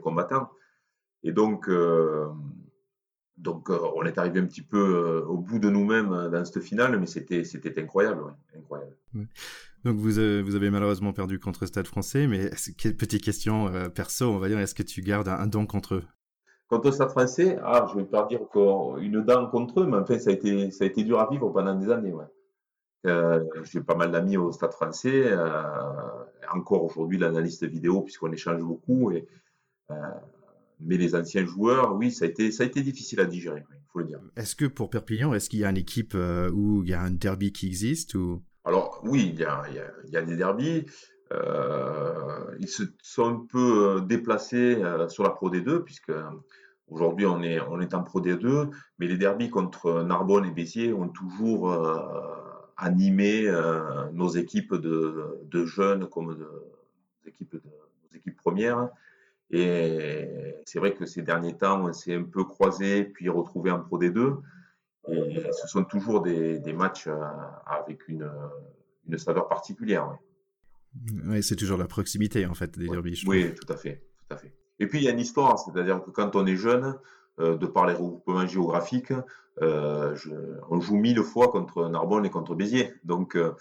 [0.02, 0.50] combattants.
[1.22, 2.28] Et donc, euh,
[3.46, 6.98] euh, on est arrivé un petit peu euh, au bout de nous-mêmes dans cette finale,
[6.98, 8.22] mais c'était, c'était incroyable.
[8.56, 8.96] incroyable.
[9.86, 12.50] Donc vous, vous avez malheureusement perdu contre Stade français, mais
[12.98, 16.04] petite question perso, on va dire, est-ce que tu gardes un, don contre eux?
[16.68, 20.18] Contre Stade français, ah, je ne vais pas dire qu'une dent contre eux, mais enfin,
[20.18, 22.12] ça a été, ça a été dur à vivre pendant des années.
[22.12, 22.24] Ouais.
[23.62, 25.32] j'ai pas mal d'amis au Stade français,
[26.52, 29.12] encore aujourd'hui l'analyste vidéo, puisqu'on échange beaucoup.
[29.12, 29.28] Et,
[30.80, 33.86] mais les anciens joueurs, oui, ça a été, ça a été difficile à digérer, il
[33.92, 34.20] faut le dire.
[34.34, 37.00] Est-ce que pour Perpignan, est-ce qu'il y a une équipe euh, où il y a
[37.00, 38.42] un derby qui existe ou...
[38.66, 40.86] Alors oui, il y a, des derbys.
[41.32, 46.12] Euh, ils se sont un peu euh, déplacés sur la Pro D2, puisque
[46.88, 47.60] aujourd'hui on est,
[47.94, 51.72] en Pro D2, mais les derbys contre Narbonne et Béziers ont toujours
[52.76, 53.48] animé
[54.12, 56.48] nos équipes de, jeunes comme de,
[57.24, 58.88] équipes nos équipes premières.
[59.50, 60.28] Et
[60.64, 64.00] c'est vrai que ces derniers temps, on s'est un peu croisé, puis retrouvé en Pro
[64.00, 64.38] D2.
[65.08, 67.16] Et ce sont toujours des, des matchs euh,
[67.66, 68.30] avec une,
[69.08, 70.16] une saveur particulière.
[71.26, 73.22] Oui, c'est toujours la proximité, en fait, des derbys.
[73.26, 74.54] Oui, tout à fait, tout à fait.
[74.78, 76.98] Et puis, il y a une histoire, c'est-à-dire que quand on est jeune,
[77.38, 79.12] euh, de par les regroupements géographiques,
[79.62, 80.16] euh,
[80.70, 82.94] on joue mille fois contre Narbonne et contre Béziers.
[83.04, 83.52] Donc, euh,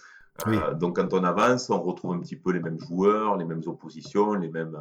[0.74, 4.34] donc, quand on avance, on retrouve un petit peu les mêmes joueurs, les mêmes oppositions,
[4.34, 4.78] les mêmes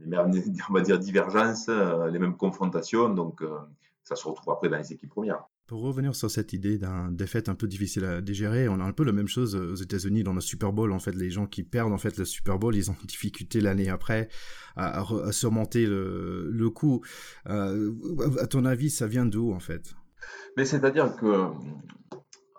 [0.00, 0.30] les mêmes,
[0.70, 3.08] on va dire, divergences, euh, les mêmes confrontations.
[3.08, 3.58] Donc, euh,
[4.04, 5.44] ça se retrouve après dans les équipes premières.
[5.66, 8.92] Pour revenir sur cette idée d'un défaite un peu difficile à digérer, on a un
[8.92, 10.92] peu la même chose aux États-Unis dans le Super Bowl.
[10.92, 13.88] En fait, les gens qui perdent en fait le Super Bowl, ils ont difficulté l'année
[13.88, 14.28] après
[14.76, 17.02] à, surmonter le, coup.
[17.48, 17.92] Euh,
[18.40, 19.94] à ton avis, ça vient d'où en fait?
[20.56, 21.46] Mais c'est-à-dire que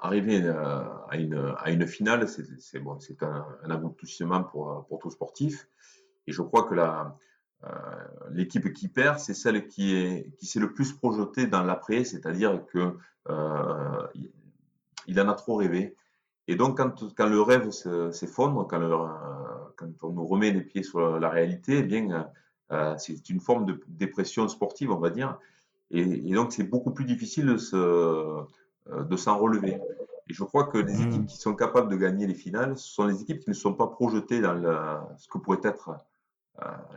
[0.02, 5.68] arriver à une, à une finale, c'est bon, un, un aboutissement pour, pour tout sportif.
[6.28, 7.33] Et je crois que la, euh,
[8.32, 12.66] l'équipe qui perd, c'est celle qui est qui s'est le plus projetée dans l'après, c'est-à-dire
[12.68, 12.98] que
[13.30, 14.08] euh,
[15.08, 15.96] il en a trop rêvé.
[16.48, 19.08] Et donc quand, quand le rêve s'effondre, quand, euh,
[19.78, 22.28] quand on nous remet les pieds sur la réalité, eh bien
[22.72, 25.38] euh, c'est une forme de dépression sportive, on va dire.
[25.92, 28.44] Et, et donc c'est beaucoup plus difficile de se
[28.92, 29.80] de s'en relever.
[30.30, 31.08] Et je crois que les mmh.
[31.08, 33.74] équipes qui sont capables de gagner les finales, ce sont les équipes qui ne sont
[33.74, 34.56] pas projetées dans
[35.18, 35.94] ce que pourrait être euh,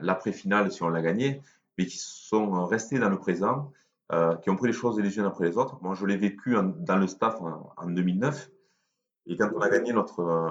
[0.01, 1.42] l'après-finale si on l'a gagné,
[1.79, 3.73] mais qui sont restés dans le présent,
[4.12, 5.79] euh, qui ont pris les choses les unes après les autres.
[5.83, 8.51] Moi, je l'ai vécu dans le staff en, 2009.
[9.27, 10.51] Et quand on a gagné notre, euh,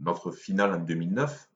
[0.00, 1.48] notre finale en 2009,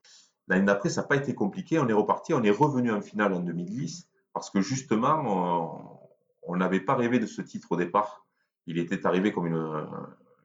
[0.49, 1.79] l'année d'après, ça n'a pas été compliqué.
[1.79, 6.01] On est reparti, on est revenu en finale en 2010, parce que justement,
[6.43, 8.27] on n'avait pas rêvé de ce titre au départ.
[8.67, 9.87] Il était arrivé comme une,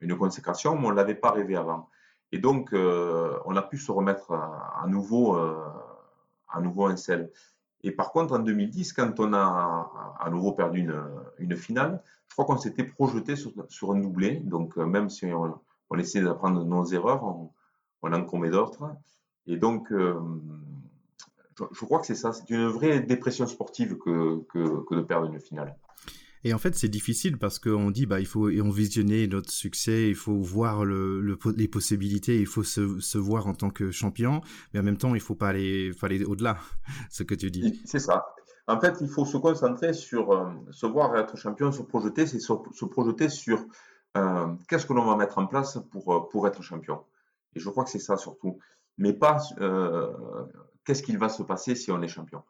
[0.00, 1.88] une consécration, mais on ne l'avait pas rêvé avant.
[2.32, 5.64] Et donc, euh, on a pu se remettre à, nouveau, euh,
[6.48, 7.30] à nouveau un sel.
[7.82, 10.90] Et par contre, en 2010, quand on a à nouveau perdu
[11.38, 14.36] une, finale, je crois qu'on s'était projeté sur, un doublé.
[14.40, 15.58] Donc, euh, même si on,
[15.90, 17.52] on essayait d'apprendre nos erreurs, on,
[18.02, 18.84] en commet d'autres.
[19.48, 22.32] Et donc, je, crois que c'est ça.
[22.32, 25.76] C'est une vraie dépression sportive que de perdre une finale.
[26.46, 29.50] Et en fait, c'est difficile parce qu'on dit, bah, il faut et on visionner notre
[29.50, 34.42] succès, il faut voir le, les possibilités, il faut se, voir en tant que champion,
[34.72, 35.90] mais en même temps, il faut pas aller,
[36.24, 36.58] au-delà,
[37.10, 37.82] ce que tu dis.
[37.84, 38.26] C'est ça.
[38.68, 42.38] En fait, il faut se concentrer sur euh, se voir être champion, se projeter, c'est
[42.38, 43.66] se, projeter sur
[44.16, 47.02] euh, qu'est-ce que l'on va mettre en place pour, euh, pour être champion.
[47.56, 48.60] Et je crois que c'est ça surtout.
[48.98, 49.38] Mais pas
[50.84, 52.44] qu'est-ce qu'il va se passer si on est champion.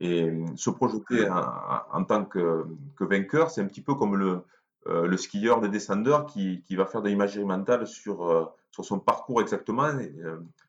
[0.00, 4.40] Et euh, se projeter en, tant que, que vainqueur, c'est un petit peu comme le,
[4.86, 8.84] euh, le skieur, le descendeur qui, qui va faire de l'imagerie mentale sur, euh, sur
[8.84, 10.12] son parcours exactement, et,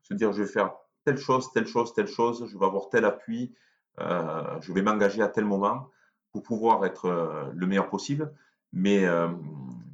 [0.04, 0.74] se dire je vais faire
[1.06, 3.54] telle chose, telle chose, telle chose, je vais avoir tel appui,
[3.98, 5.89] je vais m'engager à tel moment
[6.32, 8.34] pour pouvoir être le meilleur possible.
[8.74, 9.28] Mais, euh,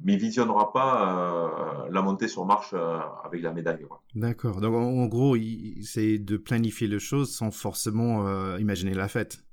[0.02, 3.84] mais il visionnera pas euh, la montée sur marche euh, avec la médaille.
[4.14, 4.60] D'accord.
[4.60, 5.36] Donc en, gros,
[5.82, 9.44] c'est de planifier les choses sans forcément imaginer la fête.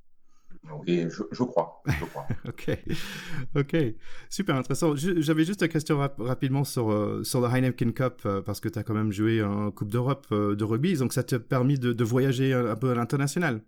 [0.87, 1.83] Oui, je, crois.
[1.85, 2.25] Je crois.
[2.47, 2.77] ok,
[3.55, 3.77] ok,
[4.29, 4.95] super intéressant.
[4.95, 8.95] J'avais juste une question rapidement sur sur le Heineken Cup parce que tu as quand
[8.95, 12.75] même joué en Coupe d'Europe de rugby, donc ça t'a permis de, de voyager un
[12.75, 13.61] peu à l'international?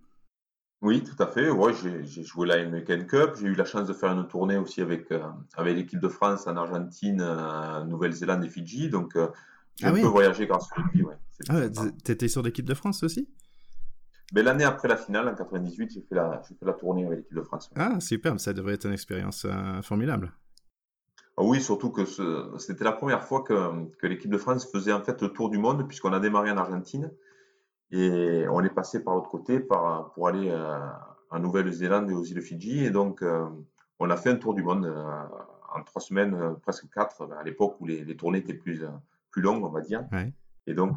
[0.81, 1.49] Oui, tout à fait.
[1.49, 3.31] Ouais, j'ai joué la American Cup.
[3.39, 5.23] J'ai eu la chance de faire une tournée aussi avec, euh,
[5.55, 8.89] avec l'équipe de France en Argentine, euh, Nouvelle-Zélande et Fidji.
[8.89, 9.27] Donc, euh,
[9.75, 11.03] j'ai ah un peu voyagé grâce au rugby.
[11.03, 11.15] Ouais.
[11.49, 11.61] Ah,
[12.03, 13.27] t'étais sur l'équipe de France aussi?
[14.33, 17.37] Mais l'année après la finale, en 98, j'ai fait, la, fait la tournée avec l'équipe
[17.37, 17.71] de France.
[17.75, 18.39] Ah, super.
[18.39, 19.47] Ça devrait être une expérience
[19.81, 20.33] formidable.
[21.37, 22.05] Ah oui, surtout que
[22.57, 23.53] c'était la première fois que,
[23.99, 26.57] que l'équipe de France faisait en fait le tour du monde, puisqu'on a démarré en
[26.57, 27.11] Argentine.
[27.91, 30.77] Et on est passé par l'autre côté par, pour aller euh,
[31.29, 32.83] en Nouvelle-Zélande et aux îles Fidji.
[32.83, 33.45] Et donc, euh,
[33.99, 35.23] on a fait un tour du monde euh,
[35.73, 38.83] en trois semaines, presque quatre, à l'époque où les, les, tournées étaient plus,
[39.31, 40.05] plus longues, on va dire.
[40.65, 40.95] Et donc,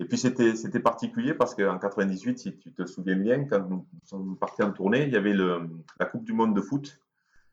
[0.00, 3.86] et puis c'était c'était particulier parce qu'en 98, si tu te souviens bien, quand nous
[4.04, 7.00] sommes partis en tournée, il y avait le, la Coupe du Monde de foot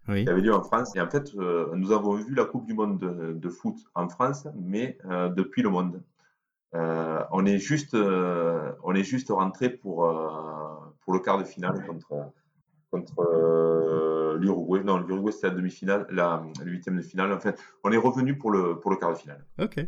[0.08, 0.26] oui.
[0.26, 0.96] qui avait lieu en France.
[0.96, 4.48] Et en fait, nous avons vu la Coupe du Monde de, de foot en France,
[4.56, 4.98] mais
[5.36, 6.02] depuis le monde.
[6.74, 10.30] Euh, on est juste, euh, on est juste rentré pour euh,
[11.02, 12.32] pour le quart de finale contre
[12.90, 14.84] contre l'Uruguay.
[14.84, 17.32] Non, l'Uruguay c'était la demi-finale, la, huitième de finale.
[17.32, 19.46] En fait, on est revenu pour le pour le quart de finale.
[19.60, 19.86] Ok.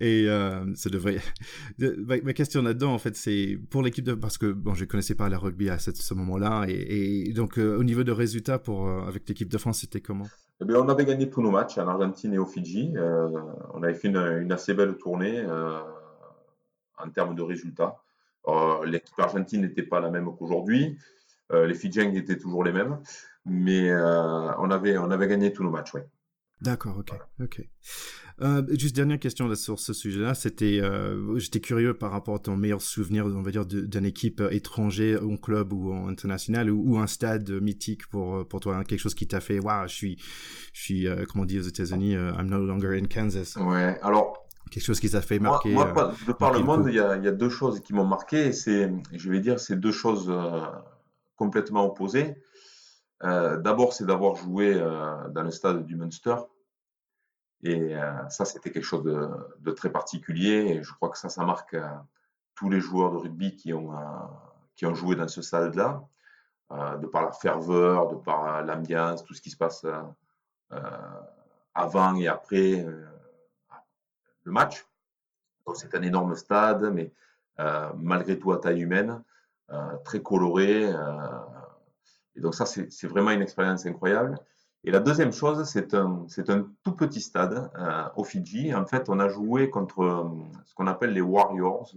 [0.00, 0.26] Et
[0.74, 1.18] ça devrait.
[1.78, 5.28] ma, question là-dedans, en fait, c'est pour l'équipe de parce que bon, je connaissais pas
[5.28, 9.58] la rugby à ce moment-là, et, donc au niveau de résultats pour avec l'équipe de
[9.58, 10.26] France, c'était comment?
[10.60, 12.94] Eh bien, on avait gagné tous nos matchs en Argentine et au Fidji.
[13.74, 15.44] on avait fait une, une assez belle tournée
[16.98, 17.96] en termes de résultats.
[18.48, 20.98] Euh, l'équipe argentine n'était pas la même qu'aujourd'hui.
[21.52, 22.98] Euh, les Fidjiens étaient toujours les mêmes.
[23.44, 26.00] Mais euh, on, avait, on avait gagné tous nos matchs, oui.
[26.60, 27.62] D'accord, ok, ok.
[28.76, 30.82] juste dernière question sur ce sujet-là, c'était,
[31.36, 35.36] j'étais curieux par rapport à ton meilleur souvenir, on va dire, d'une équipe étrangère, un
[35.36, 39.38] club ou international, ou, un stade mythique pour pour toi, hein, quelque chose qui t'a
[39.38, 40.16] fait, waouh, je suis,
[40.72, 43.54] je suis, comment on dit aux États-Unis, I'm no longer in Kansas.
[43.54, 45.72] Ouais, alors Quelque chose qui t'a fait marquer.
[45.72, 47.80] Moi, moi euh, de par le monde, il y, a, il y, a, deux choses
[47.80, 48.52] qui m'ont marqué.
[48.52, 50.60] C'est, je vais dire, c'est deux choses euh,
[51.36, 52.36] complètement opposées.
[53.24, 56.36] Euh, d'abord, c'est d'avoir joué euh, dans le stade du Munster.
[57.62, 59.28] Et euh, ça, c'était quelque chose de,
[59.60, 60.66] de, très particulier.
[60.68, 61.76] Et je crois que ça, ça marque
[62.54, 63.92] tous les joueurs de rugby qui ont,
[64.76, 66.02] qui ont joué dans ce stade-là,
[66.70, 69.86] de par la ferveur, de par l'ambiance, tout ce qui se passe
[71.74, 72.84] avant et après
[74.50, 74.86] match.
[75.74, 77.12] c'est un énorme stade, mais
[77.60, 79.20] euh, malgré tout à taille humaine,
[79.70, 80.86] euh, très coloré.
[80.86, 80.96] Euh,
[82.36, 84.38] et donc ça, c'est vraiment une expérience incroyable.
[84.84, 87.68] Et la deuxième chose, c'est un, un tout petit stade
[88.14, 88.72] au Fidji.
[88.72, 90.30] En fait, on a joué contre
[90.64, 91.92] ce qu'on appelle les Warriors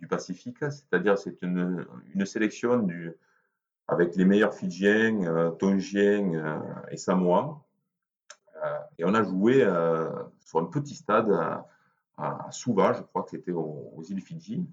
[0.00, 2.84] du Pacifique, c'est-à-dire c'est une, une, sélection
[3.86, 7.64] avec les meilleurs Fidjiens, Tongiens et Samoa.
[8.98, 9.66] Et on a joué
[10.44, 11.30] sur un petit stade
[12.16, 14.66] à, Suva, je crois que c'était aux, îles Fidji.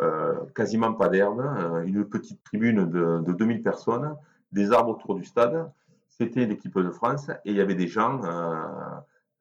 [0.00, 4.16] Euh, quasiment pas d'herbe, euh, une petite tribune de, de, 2000 personnes,
[4.50, 5.70] des arbres autour du stade.
[6.08, 8.66] C'était l'équipe de France et il y avait des gens euh,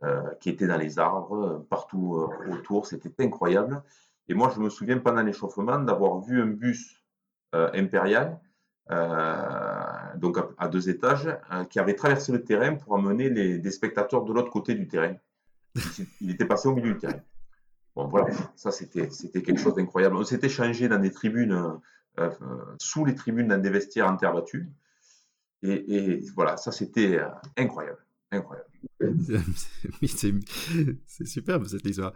[0.04, 2.86] euh qui étaient dans les arbres partout autour.
[2.86, 3.82] C'était incroyable.
[4.28, 7.04] Et moi, je me souviens pendant l'échauffement d'avoir vu un bus
[7.54, 8.40] impérial,
[10.18, 11.30] donc à, deux étages,
[11.70, 15.16] qui avait traversé le terrain pour amener des spectateurs de l'autre côté du terrain.
[16.22, 17.20] Il était passé au milieu du terrain.
[17.96, 20.16] Bon, voilà, ça c'était quelque chose d'incroyable.
[20.16, 21.80] On s'était changé dans des tribunes,
[22.20, 22.30] euh,
[22.80, 24.70] sous les tribunes, dans des vestiaires en terre battue.
[25.62, 28.04] Et, et voilà, ça c'était euh, incroyable.
[28.34, 28.68] Incroyable.
[31.06, 32.14] c'est superbe cette histoire.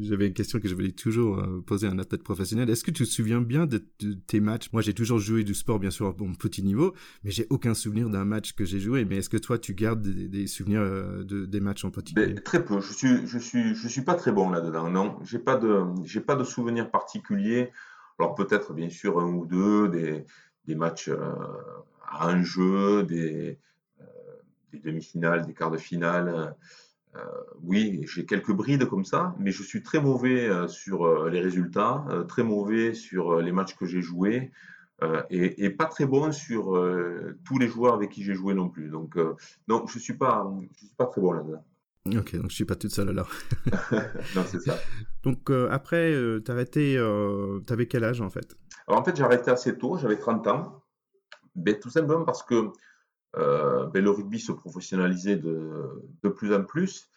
[0.00, 2.70] J'avais une question que je voulais toujours euh, poser à un athlète professionnel.
[2.70, 3.78] Est-ce que tu te souviens bien de,
[4.26, 4.72] tes matchs?
[4.72, 6.94] Moi, j'ai toujours joué du sport, bien sûr, à bon petit niveau,
[7.24, 9.04] mais j'ai aucun souvenir d'un match que j'ai joué.
[9.04, 12.40] Mais est-ce que toi, tu gardes des, souvenirs euh, de, des matchs en petit ben,
[12.40, 12.80] Très peu.
[12.80, 14.90] Je suis, je suis, je suis pas très bon là-dedans.
[14.90, 17.70] Non, j'ai pas de, j'ai pas de souvenirs particuliers.
[18.18, 20.24] Alors peut-être, bien sûr, un ou deux des,
[20.66, 21.18] des matchs euh,
[22.08, 23.58] à un jeu, des
[24.72, 26.54] des demi-finales, des quarts de finale.
[27.16, 27.20] Euh,
[27.62, 31.40] oui, j'ai quelques brides comme ça, mais je suis très mauvais euh, sur euh, les
[31.40, 34.50] résultats, très mauvais sur les matchs que j'ai joués.
[35.30, 36.78] Et, et, pas très bon sur
[37.42, 38.90] tous les joueurs avec qui j'ai joué non plus.
[38.90, 39.16] Donc,
[39.66, 41.64] non, je suis pas, je suis pas très bon là-dedans.
[42.18, 43.30] Ok, donc je suis pas toute seule alors.
[44.36, 44.76] non, c'est ça.
[45.22, 47.02] Donc après, t'as arrêté,
[47.66, 48.54] t'avais quel âge en fait?
[48.86, 50.82] Alors en fait, j'ai arrêté assez tôt, j'avais 30 ans.
[51.54, 52.70] Ben, tout simplement parce que
[53.34, 57.08] ben, le rugby se professionnalisait de, plus en plus.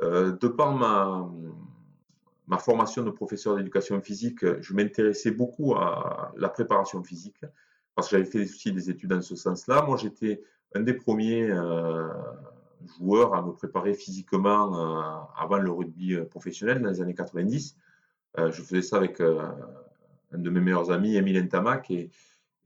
[0.00, 1.28] Euh, de par ma,
[2.46, 7.40] ma formation de professeur d'éducation physique, je m'intéressais beaucoup à la préparation physique
[7.96, 9.82] parce que j'avais fait aussi des études dans ce sens-là.
[9.82, 10.40] Moi, j'étais
[10.74, 12.08] un des premiers euh,
[12.98, 15.02] joueurs à me préparer physiquement euh,
[15.36, 17.76] avant le rugby professionnel dans les années 90.
[18.38, 19.42] Euh, je faisais ça avec euh,
[20.32, 22.10] un de mes meilleurs amis, Emile Ntamak, et,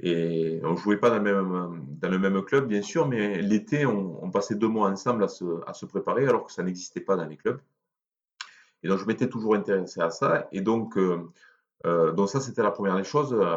[0.05, 4.57] Et on ne jouait pas dans le, même, club, bien sûr, mais l'été, on, passait
[4.57, 7.61] deux mois ensemble à se, préparer alors que ça n'existait pas dans les clubs.
[8.83, 10.49] Et donc, je m'étais toujours intéressé à ça.
[10.51, 10.97] Et donc,
[11.87, 13.33] euh, donc ça, c'était la première des choses.
[13.33, 13.57] Euh,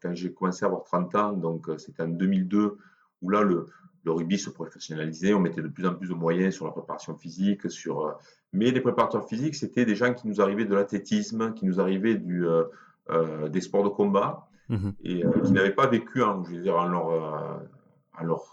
[0.00, 2.78] quand j'ai commencé à avoir 30 ans, donc euh, c'était en 2002,
[3.20, 3.66] où là, le,
[4.06, 5.34] rugby se professionnalisait.
[5.34, 7.66] On mettait de plus en plus de moyens sur la préparation physique.
[8.54, 12.16] Mais les préparateurs physiques, c'était des gens qui nous arrivaient de l'athlétisme, qui nous arrivaient
[12.16, 16.86] des sports de combat mmh et qui n'avaient pas vécu, hein, je veux dire, en
[16.86, 17.62] leur,
[18.22, 18.52] leur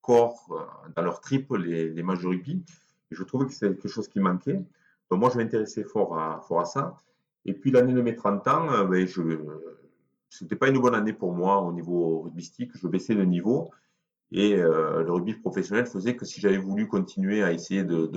[0.00, 2.64] corps, dans leur trip, les, les rugby.
[3.10, 4.62] Et je trouvais que c'était quelque chose qui manquait.
[5.10, 6.96] Donc moi, je m'intéressais fort à, à ça.
[7.44, 9.22] Et puis l'année de mes 30 ans, euh, ben, je,
[10.28, 12.72] c'était pas une bonne année pour moi au niveau rugbystique.
[12.74, 13.70] Je baissais de niveau
[14.30, 18.10] et euh, le rugby professionnel faisait que si j'avais voulu continuer à essayer de,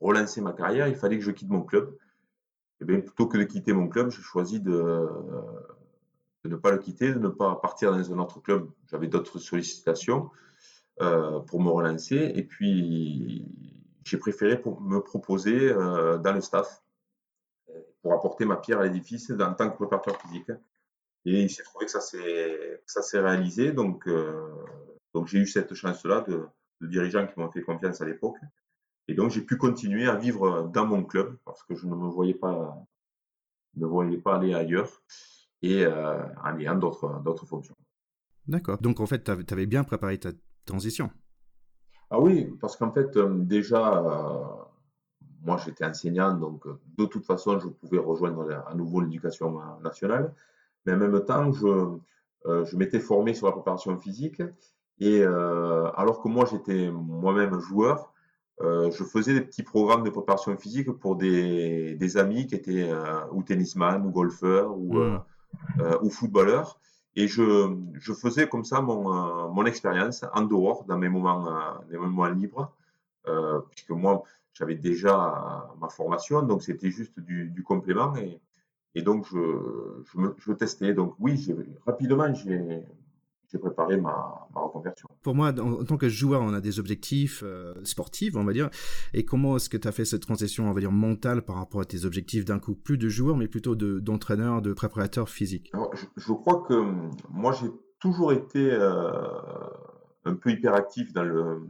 [0.00, 1.94] relancer ma carrière, il fallait que je quitte mon club.
[2.80, 5.06] Et bien plutôt que de quitter mon club, j'ai choisi de,
[6.44, 8.70] de, ne pas le quitter, de ne pas partir dans un autre club.
[8.90, 10.30] J'avais d'autres sollicitations
[11.00, 13.46] euh, pour me relancer et puis
[14.04, 16.82] j'ai préféré me proposer dans le staff
[18.02, 20.50] pour apporter ma pierre à l'édifice en tant que préparateur physique.
[21.26, 23.72] Et il s'est trouvé que ça s'est, ça s'est réalisé.
[23.72, 24.48] Donc, euh,
[25.14, 26.46] donc j'ai eu cette chance-là de,
[26.80, 28.38] de dirigeants qui m'ont fait confiance à l'époque.
[29.08, 32.08] Et donc, j'ai pu continuer à vivre dans mon club parce que je ne me
[32.08, 32.76] voyais pas,
[33.76, 35.02] ne voyais pas aller ailleurs
[35.62, 37.76] et euh, en ayant d'autres, fonctions.
[38.46, 38.78] D'accord.
[38.78, 40.30] Donc, en fait, tu avais bien préparé ta
[40.64, 41.10] transition.
[42.10, 44.44] Ah oui, parce qu'en fait, euh, déjà, euh,
[45.42, 46.66] moi, j'étais enseignant, donc
[46.98, 50.34] de toute façon, je pouvais rejoindre à nouveau l'éducation nationale.
[50.84, 51.66] Mais en même temps, je,
[52.46, 54.42] euh, je m'étais formé sur la préparation physique.
[54.98, 58.12] Et euh, alors que moi, j'étais moi-même joueur,
[58.62, 62.92] je faisais des petits programmes de préparation physique pour des, des amis qui étaient
[63.32, 65.24] ou tennisman, ou golfeurs, ou, mmh.
[66.02, 66.78] Ou footballeurs.
[67.16, 71.98] Et je, je, faisais comme ça mon, mon expérience en dehors, dans mes moments, mes
[71.98, 72.72] moments libres.
[73.70, 78.14] puisque moi, j'avais déjà ma formation, donc c'était juste du, complément.
[78.16, 78.40] Et,
[78.94, 80.02] et donc, je,
[80.38, 80.94] je, testais.
[80.94, 81.54] Donc, oui,
[81.86, 82.84] rapidement, j'ai
[83.58, 85.08] préparé ma, ma, reconversion.
[85.22, 88.70] Pour moi, en, tant que joueur, on a des objectifs euh, sportifs, on va dire.
[89.14, 91.80] Et comment est-ce que tu as fait cette transition, on va dire, mentale par rapport
[91.80, 92.74] à tes objectifs d'un coup?
[92.74, 96.74] Plus de joueur, mais plutôt d'entraîneur, de, préparateur physique Alors, je, je, crois que
[97.28, 99.10] moi, j'ai toujours été euh,
[100.24, 101.68] un peu hyperactif dans, le,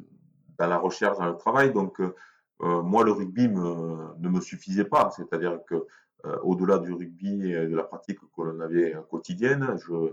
[0.58, 1.72] dans la recherche, dans le travail.
[1.72, 2.12] Donc, euh,
[2.60, 5.10] moi, le rugby ne me suffisait pas.
[5.16, 5.86] C'est-à-dire que
[6.42, 10.12] au-delà du rugby et de la pratique que l'on avait quotidienne, je,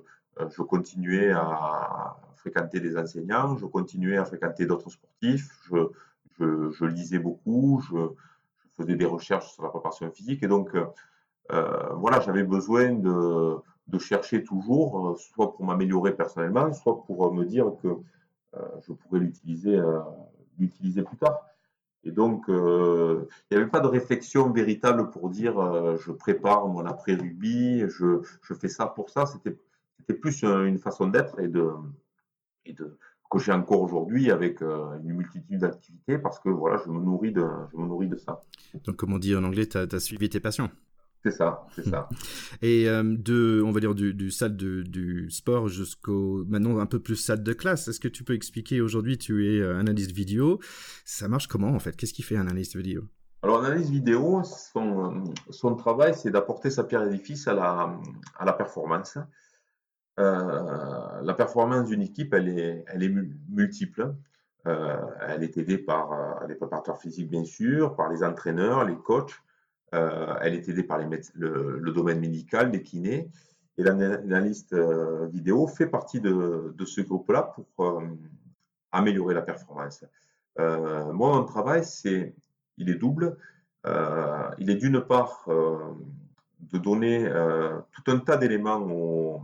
[0.50, 5.72] je, continuais à fréquenter des enseignants, je continuais à fréquenter d'autres sportifs,
[6.40, 7.98] je, lisais beaucoup, je,
[8.78, 10.44] faisais des recherches sur la préparation physique.
[10.44, 13.60] Et donc, euh, voilà, j'avais besoin de,
[14.00, 17.90] chercher toujours, soit pour m'améliorer personnellement, soit pour me dire que
[18.86, 19.82] je pourrais l'utiliser
[21.04, 21.42] plus tard.
[22.08, 26.66] Et donc, euh, il n'y avait pas de réflexion véritable pour dire euh, je prépare
[26.68, 29.26] mon après-rugby, je, je, fais ça pour ça.
[29.26, 29.58] C'était
[30.14, 31.70] plus une façon d'être et de,
[32.66, 32.98] et de
[33.30, 37.32] que j'ai encore aujourd'hui avec euh, une multitude d'activités parce que voilà, je me nourris
[37.32, 38.44] de, je me nourris de ça.
[38.86, 40.70] Donc, comme on dit en anglais, tu as, suivi tes passions.
[41.24, 42.08] C'est ça, c'est ça.
[42.62, 46.86] Et euh, de, on va dire du, du salle de, du sport jusqu'au maintenant un
[46.86, 47.88] peu plus salle de classe.
[47.88, 50.60] Est-ce que tu peux expliquer aujourd'hui Tu es euh, analyste vidéo.
[51.04, 51.96] Ça marche comment en fait?
[51.98, 53.04] Qu'est-ce qui fait un analyste vidéo?
[53.44, 58.00] Alors, analyste vidéo, son, son travail, c'est d'apporter sa pierre d'édifice à la,
[58.38, 59.18] à la performance.
[60.20, 63.14] Euh, la performance d'une équipe, elle est, elle est
[63.50, 64.16] multiple.
[64.66, 68.96] Euh, elle est aidée par euh, les préparateurs physiques, bien sûr, par les entraîneurs, les
[68.96, 69.42] coachs,
[69.94, 73.30] elle est aidée par le, domaine médical, les kinés.
[73.78, 74.76] Et l'analyste
[75.32, 78.04] vidéo fait partie de, ce groupe-là pour
[78.92, 80.04] améliorer la performance.
[80.58, 82.36] moi, mon travail, c'est,
[82.78, 83.38] il est double.
[83.86, 87.32] il est d'une part de donner
[87.94, 89.42] tout un tas d'éléments aux,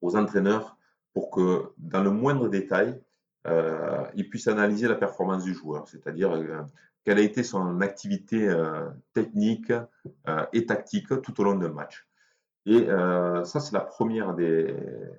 [0.00, 0.76] aux, entraîneurs
[1.12, 3.00] pour que, dans le moindre détail,
[3.46, 6.32] euh, ils puissent analyser la performance du joueur, c'est-à-dire
[7.08, 9.72] quelle a été son activité euh, technique
[10.28, 12.06] euh, et tactique tout au long d'un match.
[12.66, 14.76] Et euh, ça, c'est la première des,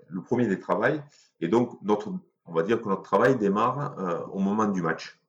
[0.07, 0.99] le premier des travaux.
[1.41, 2.13] Et donc, notre,
[2.45, 5.19] on va dire que notre travail démarre au moment du match.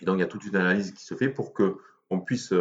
[0.00, 1.76] Et donc, il y a toute une analyse qui se fait pour que
[2.10, 2.52] on puisse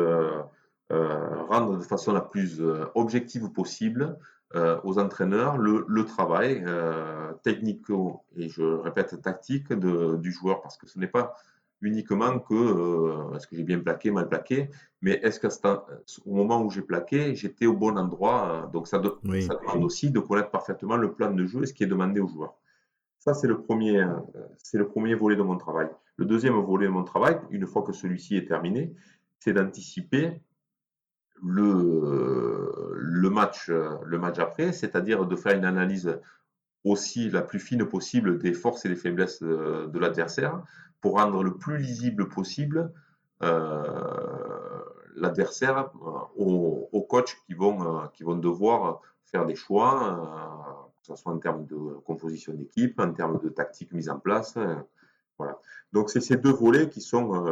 [0.92, 2.62] rendre de façon la plus
[2.94, 4.20] objective possible
[4.84, 6.66] aux entraîneurs le, le travail
[7.44, 7.86] technique
[8.36, 11.36] et je répète tactique de, du joueur parce que ce n'est pas
[11.82, 14.70] uniquement que euh, est-ce que j'ai bien plaqué, mal plaqué,
[15.02, 18.70] mais est-ce qu'au moment où j'ai plaqué, j'étais au bon endroit.
[18.72, 21.84] Donc ça, ça, demande aussi de connaître parfaitement le plan de jeu et ce qui
[21.84, 22.56] est demandé aux joueurs.
[23.20, 24.04] Ça, c'est le premier,
[24.58, 25.90] c'est le premier volet de mon travail.
[26.18, 28.94] Le deuxième volet de mon travail, une fois que celui-ci est terminé,
[29.40, 30.42] c'est d'anticiper
[31.44, 36.20] le, match, le match après, c'est-à-dire de faire une analyse
[36.84, 40.62] aussi la plus fine possible des forces et des faiblesses de, l'adversaire
[41.00, 42.92] pour rendre le plus lisible possible
[43.44, 43.82] euh,
[45.16, 51.08] l'adversaire euh, aux, aux, coachs qui vont, euh, qui vont devoir faire des choix, que
[51.08, 51.76] ce soit en termes de
[52.06, 54.58] composition d'équipe, en termes de tactique mise en place.
[55.38, 55.60] Voilà.
[55.92, 57.46] Donc c'est ces deux volets qui sont,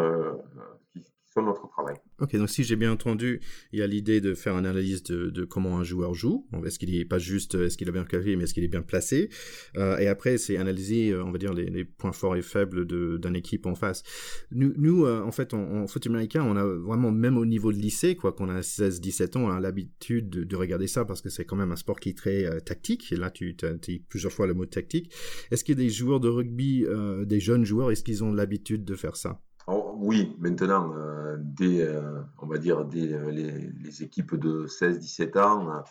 [1.33, 1.95] qui, notre travail.
[2.19, 3.39] Ok, donc si j'ai bien entendu,
[3.71, 6.47] il y a l'idée de faire une analyse de, comment un joueur joue.
[6.65, 8.81] Est-ce qu'il est pas juste, est-ce qu'il a bien calculé, mais est-ce qu'il est bien
[8.81, 9.29] placé?
[9.77, 13.35] Euh, Et après, c'est analyser, euh, on va dire, les, points forts et faibles d'une
[13.35, 14.03] équipe en face.
[14.51, 17.77] Nous, nous euh, en fait, en, foot américain, on a vraiment, même au niveau de
[17.77, 21.45] lycée, quoi, qu'on a 16-17 ans, on a l'habitude de, regarder ça parce que c'est
[21.45, 23.13] quand même un sport qui est très tactique.
[23.13, 25.13] Et là, tu as dit plusieurs fois le mot tactique.
[25.51, 26.85] Est-ce a des joueurs de rugby,
[27.25, 29.41] des jeunes joueurs, est-ce qu'ils ont l'habitude de faire ça?
[29.69, 35.83] Oui, maintenant, euh, euh, on va dire, euh, les, équipes de 16-17 ans,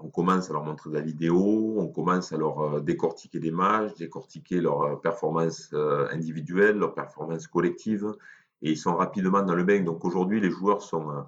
[0.00, 3.94] on commence à leur montrer de la vidéo, on commence à leur décortiquer des matchs,
[3.96, 5.74] décortiquer leurs performances
[6.12, 8.14] individuelles, leurs performances collectives,
[8.62, 9.82] et ils sont rapidement dans le bain.
[9.82, 11.24] Donc aujourd'hui, les joueurs sont,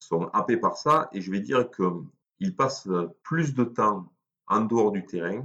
[0.00, 2.88] sont happés par ça, et je vais dire qu'ils passent
[3.22, 4.12] plus de temps
[4.48, 5.44] en dehors du terrain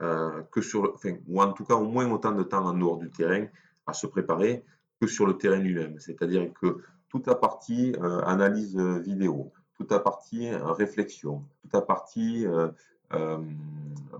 [0.00, 3.10] euh, que sur ou en tout cas au moins autant de temps en dehors du
[3.10, 3.46] terrain
[3.86, 4.64] à se préparer
[5.00, 6.00] que sur le terrain lui-même.
[6.00, 6.78] C'est-à-dire que
[7.08, 12.46] toute la partie euh, analyse vidéo, toute la partie euh, réflexion, toute la partie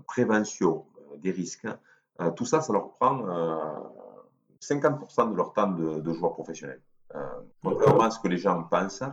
[0.07, 0.85] prévention
[1.17, 1.67] des risques,
[2.35, 3.25] tout ça, ça leur prend
[4.61, 6.79] 50% de leur temps de, de joueur professionnel.
[7.63, 9.03] contrairement à ce que les gens pensent,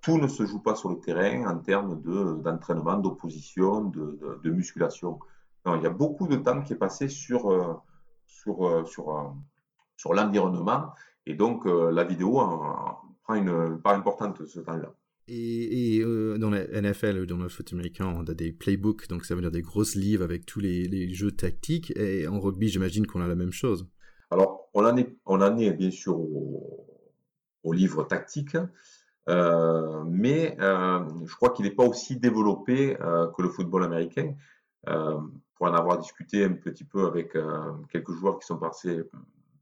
[0.00, 2.02] tout ne se joue pas sur le terrain en termes
[2.42, 5.20] d'entraînement, d'opposition, de, de, musculation
[5.74, 7.74] il y a beaucoup de temps qui est passé sur, euh,
[8.26, 9.22] sur, euh, sur, euh,
[9.96, 10.92] sur l'environnement.
[11.26, 12.34] Et donc, la vidéo
[13.24, 14.94] prend une part importante ce temps-là.
[15.26, 16.00] Et,
[16.38, 19.50] dans la NFL, dans le foot américain, on a des playbooks, donc ça veut dire
[19.50, 21.92] des grosses livres avec tous les, jeux tactiques.
[21.96, 23.88] Et en rugby, j'imagine qu'on a la même chose.
[24.30, 26.86] Alors, on en est, on en est bien sûr au,
[27.64, 28.56] au livre tactique,
[29.26, 34.36] mais je crois qu'il n'est pas aussi développé que le football américain
[35.56, 39.02] pour en avoir discuté un petit peu avec euh, quelques joueurs qui sont passés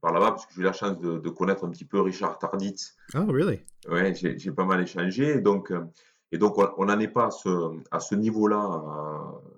[0.01, 2.95] par là-bas, parce que j'ai eu la chance de, connaître un petit peu Richard Tarditz.
[3.15, 3.61] Oh, really?
[3.89, 5.39] Ouais, j'ai pas mal échangé.
[5.39, 5.85] Donc, euh,
[6.31, 9.49] et donc, on n'en est pas à ce, à ce niveau-là euh,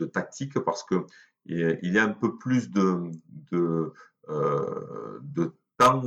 [0.00, 1.06] de tactique parce que
[1.48, 3.12] il y a un peu plus de,
[3.52, 3.92] de,
[4.26, 6.02] de temps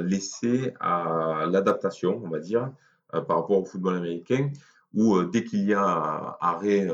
[0.00, 2.72] laissé à l'adaptation, on va dire,
[3.10, 4.50] par rapport au football américain,
[4.94, 6.88] où dès qu'il y a arrêt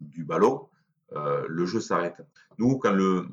[0.00, 0.68] du ballon,
[1.12, 2.20] euh, le jeu s'arrête.
[2.58, 3.26] Nous, quand, le,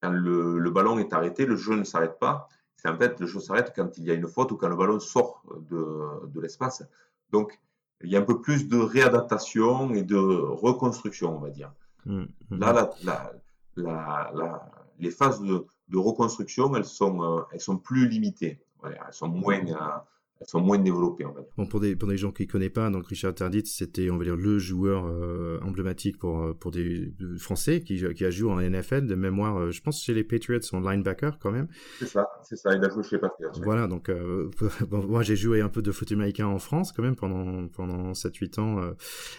[0.00, 2.48] quand le, ballon est arrêté, le jeu ne s'arrête pas.
[2.76, 4.76] C'est en fait, le jeu s'arrête quand il y a une faute ou quand le
[4.76, 6.84] ballon sort de, de l'espace.
[7.30, 7.58] Donc,
[8.02, 11.72] il y a un peu plus de réadaptation et de reconstruction, on va dire.
[12.06, 12.58] Mmh, mmh.
[12.58, 13.32] Là, la,
[13.76, 18.60] la, la, les phases de, de, reconstruction, elles sont, euh, elles sont plus limitées.
[18.84, 19.98] elles sont moins, euh,
[20.40, 21.50] elles sont moins développées, on va dire.
[21.56, 24.18] Bon, pour des, pour des gens qui ne connaissent pas, donc Richard Tardit, c'était, on
[24.18, 28.50] va dire, le joueur euh, emblématique pour, euh, pour des, Français qui, qui, a joué
[28.50, 31.66] en NFL de mémoire, euh, je pense chez les Patriots, en linebacker quand même.
[31.98, 33.50] C'est ça, c'est ça, il a joué chez les Patriots.
[33.64, 34.10] Voilà, donc
[34.90, 38.60] moi j'ai joué un peu de foot américain en France quand même pendant, pendant 7-8
[38.60, 38.80] ans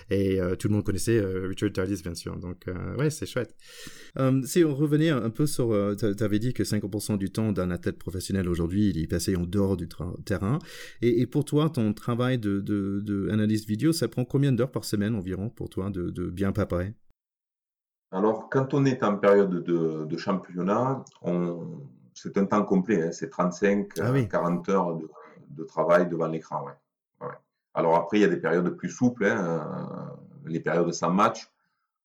[0.09, 2.65] et tout le monde connaissait Richard Tardis bien sûr, donc
[2.97, 3.55] ouais, c'est chouette.
[4.43, 7.97] si on revenait un peu sur, tu avais dit que 50% du temps d'un athlète
[7.97, 9.87] professionnel aujourd'hui, il est passé en dehors du
[10.25, 10.59] terrain.
[11.01, 15.49] Et, pour toi, ton travail de, de, vidéo, ça prend combien d'heures par semaine environ
[15.49, 16.93] pour toi de, bien préparer?
[18.11, 21.03] Alors, quand on est en période de, championnat,
[22.13, 23.11] c'est un temps complet, hein.
[23.11, 24.99] c'est 35 à 40 heures
[25.49, 26.65] de, travail devant l'écran.
[27.73, 31.49] Alors après, il y a des périodes plus souples, hein, euh, les périodes sans match,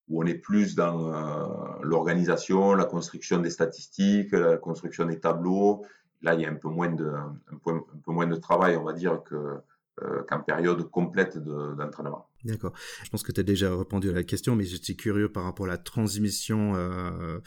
[0.09, 1.47] où on est plus dans euh,
[1.82, 5.85] l'organisation, la construction des statistiques, la construction des tableaux,
[6.23, 8.93] Là, il y a un peu moins de, un peu, moins de travail, on va
[8.95, 9.59] dire, que,
[10.03, 12.27] euh, qu'en période complète d'entraînement.
[12.45, 12.73] D'accord.
[13.05, 15.67] Je pense que tu as déjà répondu à la question, mais j'étais curieux par rapport
[15.67, 17.39] à la transmission euh,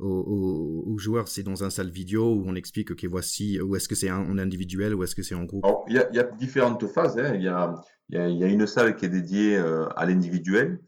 [0.00, 1.28] aux, joueurs.
[1.28, 4.36] C'est dans un salle vidéo où on explique, OK, voici, ou est-ce que c'est en
[4.36, 5.64] individuel ou est-ce que c'est en groupe?
[5.86, 7.16] Il y, a différentes phases.
[7.20, 7.34] Hein.
[7.36, 7.72] Il, y a,
[8.10, 10.80] y a, une salle qui est dédiée euh, à l'individuel.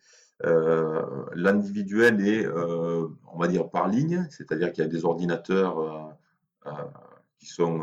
[0.43, 6.16] L'individuel est, on va dire, par ligne, c'est-à-dire qu'il y a des ordinateurs
[7.39, 7.80] qui sont,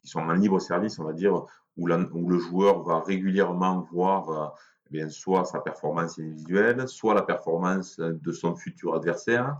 [0.00, 1.44] qui sont en libre service, on va dire,
[1.76, 4.54] où, où le joueur va régulièrement voir
[4.86, 9.56] eh bien, soit sa performance individuelle, soit la performance de son futur adversaire,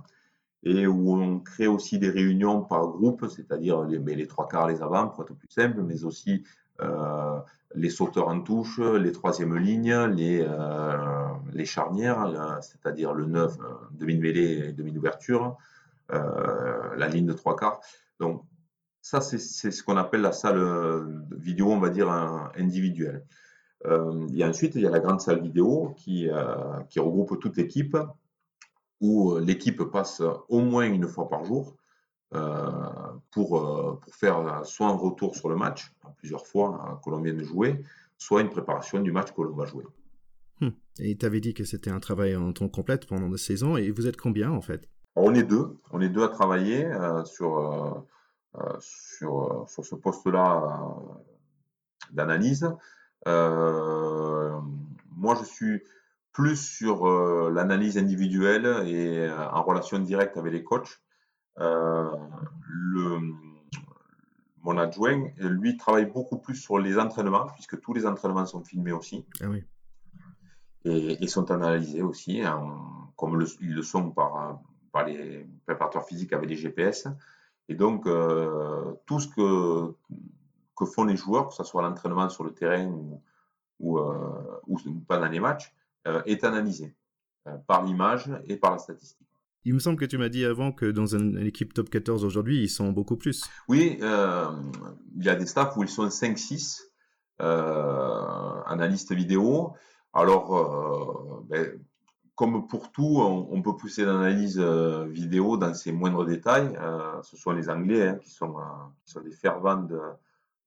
[0.65, 4.83] et où on crée aussi des réunions par groupe, c'est-à-dire les, les, trois quarts, les
[4.83, 6.43] avants, pour être plus simple, mais aussi
[6.81, 7.39] euh,
[7.75, 13.65] les sauteurs en touche, les troisièmes lignes, les, euh, les charnières, c'est-à-dire le 9, euh,
[13.93, 15.57] demi-mêlée et demi-ouverture,
[16.11, 17.81] la ligne de trois quarts.
[18.21, 18.45] Donc,
[19.05, 22.11] ça, c'est ce qu'on appelle la salle vidéo, on va dire,
[22.57, 23.27] individuelle.
[23.85, 26.31] Euh, et ensuite, il y a la grande salle vidéo qui,
[26.89, 27.99] qui regroupe toute l'équipe,
[29.03, 31.77] où l'équipe passe au moins une fois par jour
[32.31, 37.35] pour, pour faire soit un retour sur le match, plusieurs fois hein, que l'on vient
[37.35, 37.83] de jouer,
[38.17, 39.85] soit une préparation du match que l'on va jouer.
[40.63, 40.71] Hmm.
[40.99, 43.91] Et tu avais dit que c'était un travail en temps complet pendant deux saisons, et
[43.91, 44.89] vous êtes combien en fait?
[45.15, 46.89] On est deux, on est deux à travailler
[47.27, 48.07] sur,
[48.81, 50.97] sur, sur ce poste-là
[52.13, 52.69] d'analyse.
[53.27, 54.61] Euh,
[55.17, 55.83] moi, je suis
[56.33, 61.01] plus sur euh, l'analyse individuelle et euh, en relation directe avec les coachs.
[61.57, 63.21] le,
[64.63, 68.93] mon adjoint, lui, travaille beaucoup plus sur les entraînements, puisque tous les entraînements sont filmés
[68.93, 69.27] aussi.
[69.43, 69.63] Ah oui.
[70.87, 72.43] Et, sont analysés aussi,
[73.17, 74.61] comme ils le sont par,
[74.93, 77.09] par les préparateurs physiques avec les GPS.
[77.69, 78.05] Et donc,
[79.07, 79.95] tout ce que
[80.77, 83.23] que font les joueurs, que ce soit l'entraînement sur le terrain ou,
[83.81, 85.73] ou, euh, ou pendant les matchs,
[86.07, 86.95] euh, est analysé
[87.47, 89.27] euh, par l'image et par la statistique.
[89.65, 92.63] Il me semble que tu m'as dit avant que dans une, équipe top 14 aujourd'hui,
[92.63, 93.45] ils sont beaucoup plus.
[93.67, 96.83] Oui, il y a des staffs où ils sont 5-6
[97.39, 99.73] analystes vidéo.
[100.13, 101.81] Alors, ben,
[102.35, 106.77] comme pour tout, on, peut pousser l'analyse vidéo dans ses moindres détails.
[107.23, 108.57] ce sont les Anglais hein, qui, sont,
[109.05, 110.01] qui, sont, des fervents de,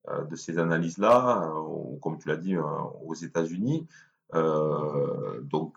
[0.10, 2.64] euh, ces analyses-là, euh, comme tu l'as dit, euh,
[3.06, 3.88] aux États-Unis.
[4.34, 5.74] donc,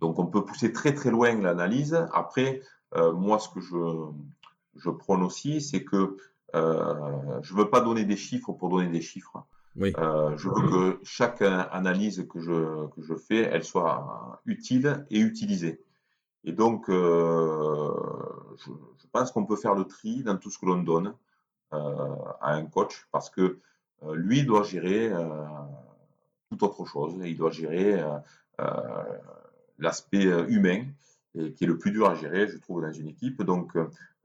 [0.00, 1.94] on peut pousser très très loin l'analyse.
[2.12, 2.60] Après,
[2.94, 6.16] moi, ce que je prône aussi, c'est que
[6.52, 9.44] je ne veux pas donner des chiffres pour donner des chiffres.
[9.76, 15.80] Je veux que chaque analyse que je, que je fais, elle soit utile et utilisée.
[16.44, 17.90] Et donc, je,
[18.56, 21.14] je, pense qu'on peut faire le tri dans tout ce que l'on donne.
[21.74, 23.58] Euh, à un coach parce que
[24.04, 25.24] euh, lui doit gérer euh,
[26.48, 27.14] toute autre chose.
[27.24, 28.04] Il doit gérer
[29.78, 30.84] l'aspect humain
[31.34, 33.42] et qui est le plus dur à gérer, je trouve, dans une équipe.
[33.42, 33.76] Donc,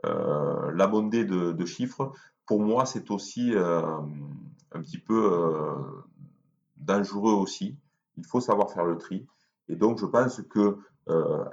[0.05, 2.13] euh, l'abondé de, chiffres,
[2.45, 3.53] pour moi, c'est aussi
[4.71, 5.75] un petit peu
[6.77, 7.77] dangereux aussi.
[8.17, 9.25] Il faut savoir faire le tri.
[9.67, 10.77] Et donc, je pense que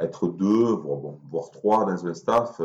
[0.01, 0.75] être deux,
[1.31, 2.61] voire, trois dans un staff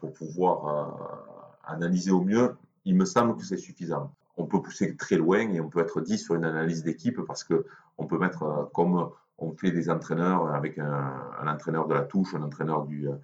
[0.00, 1.22] pour pouvoir
[1.64, 4.14] analyser au mieux, il me semble que c'est suffisant.
[4.36, 7.44] On peut pousser très loin et on peut être dit sur une analyse d'équipe parce
[7.44, 7.66] que
[7.98, 12.34] on peut mettre euh, comme on fait des entraîneurs avec un, entraîneur de la touche,
[12.34, 13.14] un entraîneur du, euh,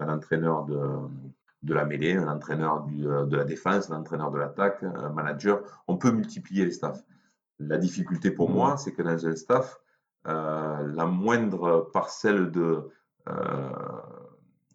[0.00, 0.78] un entraîneur de,
[1.62, 5.10] de la mêlée, un entraîneur du, euh, de la défense, un entraîneur de l'attaque, un
[5.10, 5.60] manager.
[5.88, 7.02] On peut multiplier les staffs.
[7.58, 9.80] La difficulté pour moi, c'est que dans un staff,
[10.24, 12.90] la moindre parcelle de
[13.28, 13.70] euh,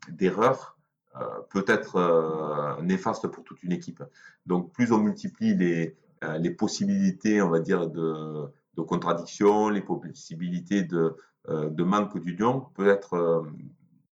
[0.09, 0.77] d'erreur
[1.15, 4.03] euh, peut être euh, néfaste pour toute une équipe.
[4.45, 9.81] Donc plus on multiplie les, euh, les possibilités, on va dire, de, de contradiction, les
[9.81, 11.15] possibilités de,
[11.47, 13.45] de manque d'union, peut être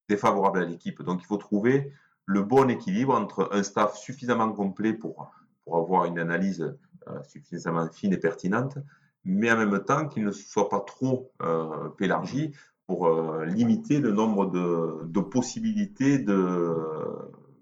[0.08, 1.02] défavorable à l'équipe.
[1.02, 1.94] Donc il faut trouver
[2.26, 5.32] le bon équilibre entre un staff suffisamment complet pour,
[5.64, 6.76] pour avoir une analyse
[7.24, 8.78] suffisamment fine et pertinente,
[9.26, 12.52] mais en même temps qu'il ne soit pas trop euh, élargi
[12.88, 16.76] pour euh, limiter le nombre de, de possibilités de,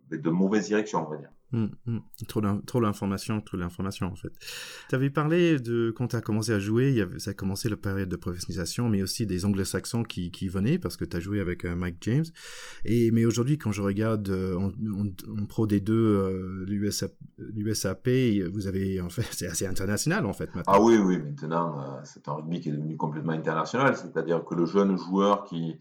[0.10, 1.32] de mauvaise direction, on va dire.
[1.52, 2.02] Hum, hum.
[2.28, 4.32] Trop d'informations, trop d'informations en fait.
[4.88, 8.08] Tu avais parlé de quand tu as commencé à jouer, ça a commencé la période
[8.08, 11.66] de professionnalisation, mais aussi des anglo-saxons qui, qui venaient parce que tu as joué avec
[11.66, 12.26] euh, Mike James.
[12.86, 18.10] Et, mais aujourd'hui, quand je regarde euh, en, pro des deux, euh, l'USAP,
[18.54, 20.74] vous avez en fait, c'est assez international en fait maintenant.
[20.76, 24.68] Ah oui, oui, maintenant c'est un rugby qui est devenu complètement international, c'est-à-dire que le
[24.68, 25.80] jeune joueur qui,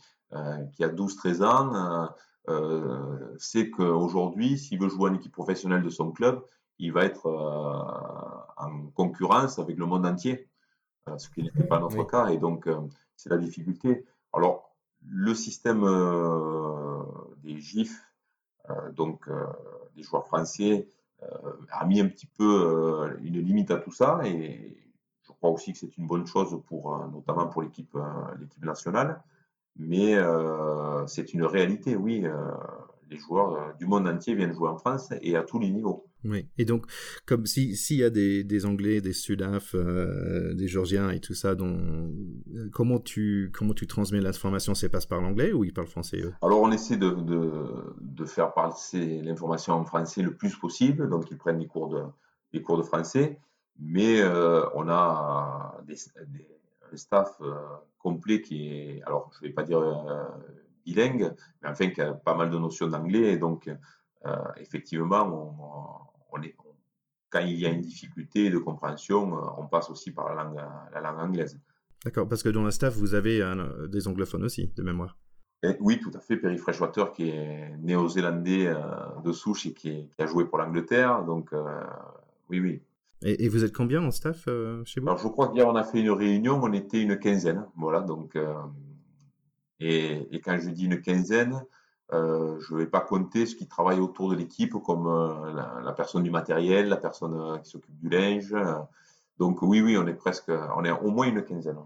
[0.74, 2.08] qui a 12-13 ans,
[2.48, 6.42] euh, c'est qu'aujourd'hui, s'il veut jouer en équipe professionnelle de son club,
[6.78, 10.48] il va être euh, en concurrence avec le monde entier,
[11.08, 12.28] euh, ce qui n'était pas notre cas.
[12.28, 12.68] Et donc,
[13.16, 14.06] c'est la difficulté.
[14.32, 14.74] Alors,
[15.06, 15.84] le système
[17.38, 18.02] des GIF,
[18.92, 19.28] donc
[19.94, 20.88] des joueurs français,
[21.70, 24.20] a mis un petit peu une limite à tout ça.
[24.24, 24.76] Et
[25.22, 27.96] je crois aussi que c'est une bonne chose pour, notamment pour l'équipe,
[28.40, 29.22] l'équipe nationale.
[29.78, 30.16] Mais
[31.06, 32.24] c'est une réalité, oui.
[33.10, 36.04] les joueurs du monde entier viennent jouer en France et à tous les niveaux.
[36.24, 36.86] Oui, et donc,
[37.26, 41.54] comme s'il y a des, des, Anglais, des Sudaf, euh, des Georgiens et tout ça,
[41.54, 41.78] dont,
[42.54, 44.74] euh, comment, tu, comment tu transmets l'information?
[44.74, 46.34] C'est passe par l'anglais ou ils parlent français eux?
[46.42, 51.30] Alors, on essaie de, de, de faire passer l'information en français le plus possible, donc
[51.30, 52.02] ils prennent des cours de,
[52.52, 53.38] des cours de français,
[53.78, 55.94] mais euh, on a des,
[56.92, 57.40] un staff
[57.98, 59.80] complet qui est, alors je ne vais pas dire
[60.84, 63.70] bilingue, mais enfin qui a pas mal de notions d'anglais, et donc
[64.56, 65.26] effectivement,
[66.32, 66.40] on
[67.30, 70.60] quand il y a une difficulté de compréhension, euh, on passe aussi par la langue,
[70.92, 71.58] la langue anglaise.
[72.04, 73.42] D'accord, parce que dans la staff, vous avez
[73.88, 75.18] des anglophones aussi, de mémoire.
[75.80, 76.36] oui, tout à fait.
[76.36, 78.76] Perry Freshwater, qui est néo-zélandais euh,
[79.24, 81.24] de souche et qui, a joué pour l'Angleterre.
[81.24, 81.82] Donc, euh,
[82.48, 82.82] oui, oui.
[83.22, 84.48] Et, vous êtes combien en staff
[84.84, 85.08] chez vous?
[85.08, 87.66] Alors, je crois qu'hier, on a fait une réunion, on était une quinzaine.
[87.76, 88.38] Voilà, donc.
[89.80, 91.60] et, et, quand je dis une quinzaine,
[92.12, 95.52] euh, je ne vais pas compter ce qui travaille autour de l'équipe, comme euh,
[95.82, 98.54] la, personne du matériel, la personne euh, qui s'occupe du linge.
[99.38, 101.78] Donc oui, oui, on est presque, on est au moins une quinzaine.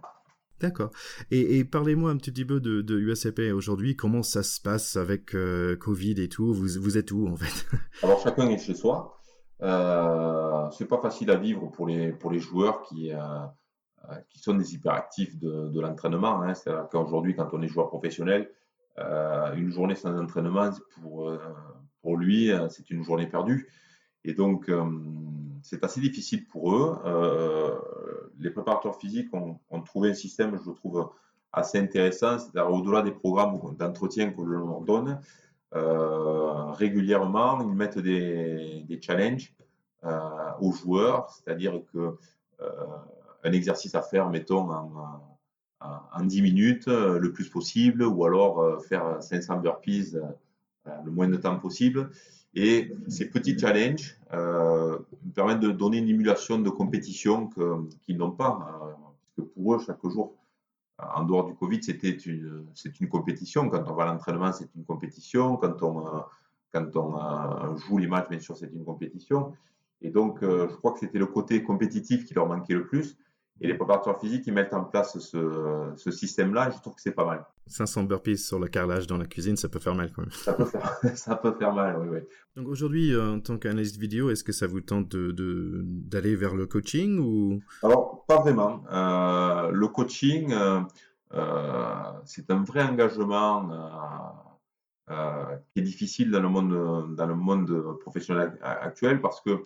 [0.60, 0.90] D'accord.
[1.32, 3.96] Et, parlez-moi un petit peu de, de USAP aujourd'hui.
[3.96, 5.36] Comment ça se passe avec
[5.80, 6.54] Covid et tout?
[6.54, 7.66] Vous, vous êtes où en fait?
[8.02, 9.20] Alors chacun est chez soi.
[9.62, 13.12] Euh, c'est pas facile à vivre pour les pour les joueurs qui
[14.28, 16.42] qui sont des hyperactifs de, de l'entraînement.
[16.42, 16.54] Hein.
[16.54, 18.50] C'est-à-dire qu'aujourd'hui, quand on est joueur professionnel,
[18.98, 21.38] euh, une journée sans entraînement, pour, euh,
[22.02, 23.68] pour lui, euh, c'est une journée perdue.
[24.24, 24.70] Et donc,
[25.64, 26.96] c'est assez difficile pour eux.
[28.38, 31.10] les préparateurs physiques ont, trouvé un système, je trouve,
[31.52, 35.20] assez intéressant, c'est-à-dire au-delà des programmes d'entretien que l'on leur donne,
[35.72, 39.54] régulièrement, ils mettent des, challenges
[40.60, 42.16] aux joueurs, c'est-à-dire que
[43.44, 45.20] un exercice à faire, mettons, en,
[46.12, 51.10] en 10 minutes euh, le plus possible, ou alors euh, faire 500 burpees euh, le
[51.10, 52.10] moins de temps possible.
[52.54, 54.98] Et ces petits challenges euh,
[55.34, 57.48] permettent de donner une émulation de compétition
[58.02, 58.58] qu'ils n'ont pas.
[58.58, 60.34] parce que pour eux, chaque jour,
[60.98, 63.68] en dehors du Covid, c'était une, c'est une compétition.
[63.68, 65.56] Quand on va à l'entraînement, c'est une compétition.
[65.56, 66.24] Quand on,
[66.72, 69.52] quand on joue les matchs, bien sûr, c'est une compétition.
[70.00, 73.16] Et donc, je crois que c'était le côté compétitif qui leur manquait le plus.
[73.62, 77.12] Et les préparateurs physiques, ils mettent en place ce, ce système-là, je trouve que c'est
[77.12, 77.44] pas mal.
[77.68, 80.32] 500 burpees sur le carrelage dans la cuisine, ça peut faire mal quand même.
[80.32, 82.18] Ça peut faire, ça peut faire mal, oui, oui.
[82.56, 86.34] Donc aujourd'hui, euh, en tant qu'analyste vidéo, est-ce que ça vous tente d'aller de, d'aller
[86.34, 87.60] vers le coaching ou?
[87.82, 88.84] Alors, pas vraiment.
[88.90, 90.80] Euh, le coaching, euh,
[91.34, 93.68] euh, c'est un vrai engagement
[95.08, 99.62] qui est difficile dans le monde, dans le monde professionnel actuel parce que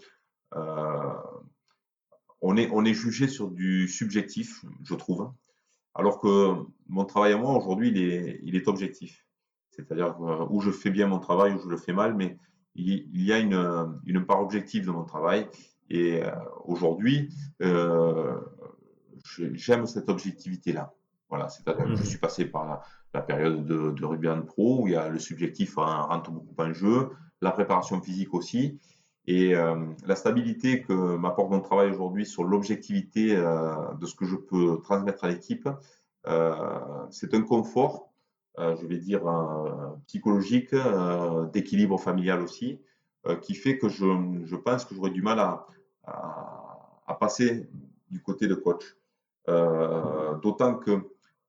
[2.40, 5.30] on est, on est jugé sur du subjectif, je trouve,
[5.94, 6.54] alors que
[6.88, 9.26] mon travail à moi aujourd'hui, il est, il est objectif.
[9.70, 12.38] C'est-à-dire euh, où je fais bien mon travail, où je le fais mal, mais
[12.74, 15.48] il, y a une, une, part objective de mon travail.
[15.88, 16.30] Et euh,
[16.64, 17.30] aujourd'hui,
[17.62, 18.38] euh,
[19.54, 20.92] j'aime cette objectivité-là.
[21.30, 22.06] Voilà, c'est-à-dire que je mmh.
[22.06, 22.82] suis passé par
[23.14, 26.54] la, période de, de rugby en pro où il y a le subjectif rentre beaucoup
[26.58, 27.08] en jeu,
[27.40, 28.78] la préparation physique aussi.
[29.26, 29.74] Et euh,
[30.06, 34.80] la stabilité que m'apporte mon travail aujourd'hui sur l'objectivité euh, de ce que je peux
[34.82, 35.68] transmettre à l'équipe,
[36.28, 36.54] euh,
[37.10, 38.12] c'est un confort,
[38.58, 39.22] je vais dire,
[40.06, 40.74] psychologique,
[41.52, 42.80] d'équilibre familial aussi,
[43.42, 44.06] qui fait que je,
[44.44, 45.66] je pense que j'aurais du mal à,
[46.04, 47.68] à, à, passer
[48.10, 48.96] du côté de coach.
[49.46, 51.02] D'autant que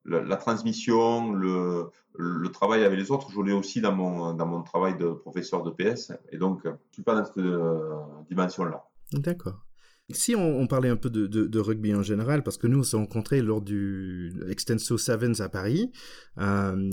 [0.08, 4.64] la, transmission, le, le, travail avec les autres, je l'ai aussi dans mon, dans mon
[4.64, 6.14] travail de professeur de PS.
[6.32, 7.96] Et donc, je ne suis pas dans cette euh,
[8.30, 8.86] dimension-là.
[9.14, 9.64] D'accord.
[10.10, 12.96] Si on, parlait un peu de, de, rugby en général, parce que nous on s'est
[12.96, 15.92] rencontrés lors du Extenso Sevens à Paris,
[16.38, 16.90] euh,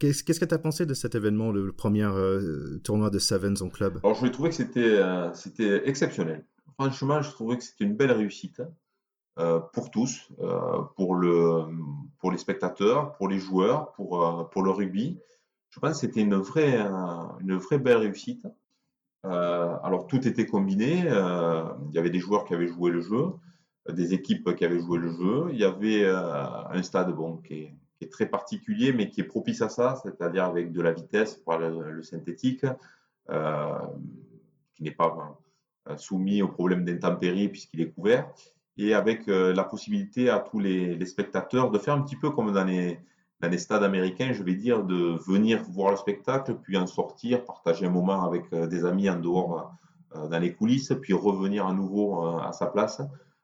[0.00, 3.60] qu'est-ce, qu'est-ce que tu as pensé de cet événement, le, premier euh, tournoi de Sevens
[3.60, 4.00] en club?
[4.02, 4.98] Alors je trouvais que c'était,
[5.34, 6.46] c'était exceptionnel.
[6.78, 8.62] Franchement, je trouvais que c'était une belle réussite.
[9.38, 11.66] Euh, pour tous, euh, pour, le,
[12.18, 15.20] pour les spectateurs, pour les joueurs, pour, euh, pour le rugby.
[15.70, 16.76] Je pense que c'était une vraie,
[17.40, 18.44] une vraie belle réussite.
[19.22, 21.00] alors tout était combiné.
[21.00, 23.26] il y avait des joueurs qui avaient joué le jeu,
[23.88, 25.48] des équipes qui avaient joué le jeu.
[25.52, 27.70] Il y avait un stade bon, qui,
[28.00, 31.58] est, très particulier, mais qui est propice à ça, c'est-à-dire avec de la vitesse pour
[31.58, 32.64] le, synthétique,
[34.74, 35.38] qui n'est pas
[35.96, 38.32] soumis au problème d'intempéries puisqu'il est couvert
[38.78, 42.52] et avec euh, la possibilité à tous les, spectateurs de faire un petit peu comme
[42.52, 42.98] dans les,
[43.58, 47.90] stades américains, je vais dire, de venir voir le spectacle, puis en sortir, partager un
[47.90, 49.72] moment avec euh, des amis en dehors
[50.14, 53.02] euh, dans les coulisses, puis revenir à nouveau à sa place.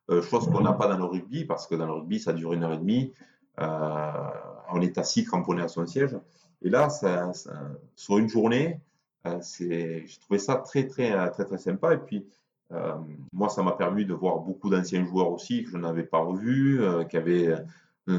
[0.08, 2.62] chose qu'on n'a pas dans le rugby, parce que dans le rugby, ça dure une
[2.62, 3.12] heure et demie.
[3.58, 6.16] on est assis cramponné à son siège.
[6.62, 6.88] Et là,
[7.96, 8.80] sur une journée,
[9.24, 11.92] j'ai trouvé ça très, très, très, très sympa.
[11.92, 12.26] Et puis,
[13.32, 16.80] moi, ça m'a permis de voir beaucoup d'anciens joueurs aussi que je n'avais pas revus,
[17.08, 17.54] qui avaient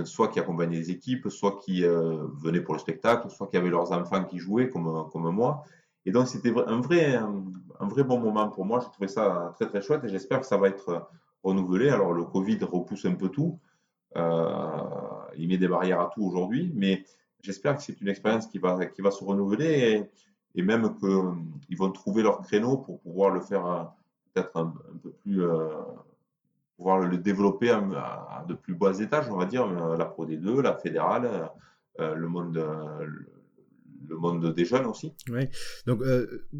[0.05, 3.91] soit qui accompagnaient les équipes, soit qui venaient pour le spectacle, soit qui avaient leurs
[3.91, 5.63] enfants qui jouaient comme, comme moi.
[6.05, 8.79] Et donc, c'était un vrai, un, vrai bon moment pour moi.
[8.79, 11.09] J'ai trouvé ça très, très chouette et j'espère que ça va être
[11.43, 11.89] renouvelé.
[11.89, 13.59] Alors, le Covid repousse un peu tout.
[14.15, 14.79] Euh,
[15.37, 17.03] il met des barrières à tout aujourd'hui, mais
[17.41, 20.07] j'espère que c'est une expérience qui va, qui va se renouveler
[20.55, 23.83] et, même qu'ils vont trouver leur créneau pour pouvoir le faire euh,
[24.35, 25.69] peut-être un, peu plus, euh,
[26.77, 30.75] pouvoir le développer à, de plus bas étages, on va dire, la Pro D2, la
[30.75, 31.49] fédérale,
[31.97, 32.63] le monde
[34.07, 35.13] le monde des jeunes aussi.
[35.29, 35.47] Oui,
[35.87, 36.03] donc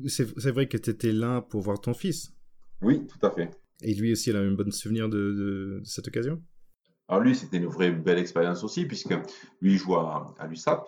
[0.08, 2.34] c'est vrai que tu étais là pour voir ton fils.
[2.82, 3.52] Oui, tout à fait.
[3.82, 6.42] Et lui aussi, il a un bon souvenir de, cette occasion?
[7.08, 9.14] Alors lui, c'était une vraie belle expérience aussi, puisque
[9.62, 10.88] lui, joue à, l'USAP.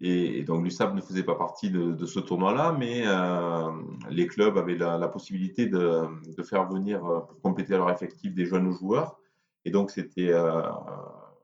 [0.00, 3.70] Et, donc l'USAP ne faisait pas partie de, ce tournoi-là, mais euh,
[4.10, 6.08] les clubs avaient la, possibilité de,
[6.42, 9.18] faire venir, euh, pour compléter leur effectif, des jeunes joueurs.
[9.64, 10.62] Et donc c'était euh,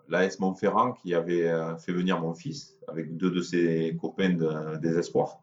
[0.08, 4.36] l'AS Montferrand qui avait euh, fait venir mon fils avec deux de ses copains
[4.80, 5.40] des espoirs.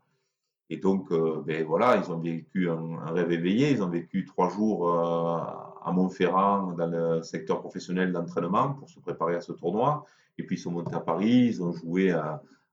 [0.70, 1.14] Et donc,
[1.46, 3.72] ben voilà, ils ont vécu un, rêve éveillé.
[3.72, 9.36] Ils ont vécu trois jours à Montferrand dans le secteur professionnel d'entraînement pour se préparer
[9.36, 10.04] à ce tournoi.
[10.38, 12.14] Et puis, ils sont montés à Paris, ils ont joué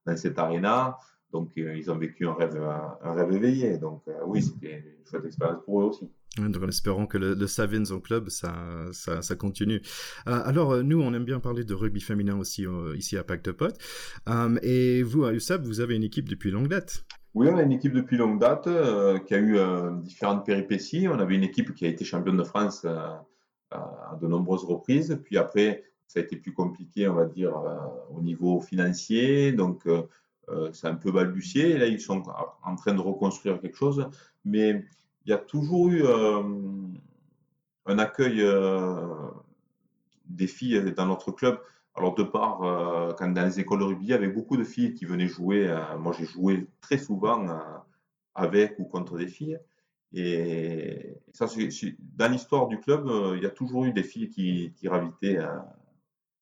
[0.05, 0.97] dans cette arena.
[1.31, 2.61] Donc, ils ont vécu un rêve,
[3.03, 3.77] un rêve éveillé.
[3.77, 6.09] Donc, oui, c'était une chouette expérience pour eux aussi.
[6.37, 8.53] Donc en espérant que le, le Savins en club, ça,
[8.91, 9.81] ça, ça continue.
[10.27, 13.23] Euh, alors euh, nous, on aime bien parler de rugby féminin aussi euh, ici à
[13.23, 13.77] Pacte Pot.
[14.61, 17.05] et vous, à USAP, vous avez une équipe depuis longue date.
[17.33, 18.69] Oui, on a une équipe depuis longue date
[19.25, 19.57] qui a eu
[20.03, 21.09] différentes péripéties.
[21.09, 25.19] On avait une équipe qui a été championne de France à de nombreuses reprises.
[25.25, 25.83] Puis après,
[26.15, 27.53] ça a été plus compliqué, on va dire,
[28.09, 29.51] au niveau financier.
[29.51, 29.85] Donc
[30.71, 31.77] c'est un peu balbutié.
[31.77, 32.23] Là, ils sont
[32.63, 34.09] en train de reconstruire quelque chose.
[34.45, 34.85] Mais
[35.25, 36.43] il y a toujours eu euh,
[37.87, 39.29] un accueil euh,
[40.25, 41.59] des filles dans notre club.
[41.95, 44.63] Alors, de part, euh, quand dans les écoles de rugby, il y avait beaucoup de
[44.63, 45.75] filles qui venaient jouer.
[45.99, 47.47] moi, j'ai joué très souvent
[48.35, 49.59] avec ou contre des filles.
[50.13, 51.47] Et ça,
[51.99, 55.39] dans l'histoire du club, il y a toujours eu des filles qui, gravitaient,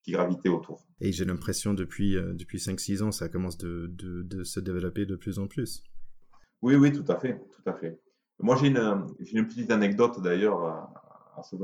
[0.04, 0.86] qui gravitaient autour.
[1.02, 5.40] Et j'ai l'impression depuis, depuis 5-6 ans, ça commence de, de, se développer de plus
[5.40, 5.84] en plus.
[6.62, 8.00] Oui, oui, tout à fait, tout à fait.
[8.40, 10.64] Moi, j'ai une, une, petite anecdote d'ailleurs
[11.38, 11.56] à, ce,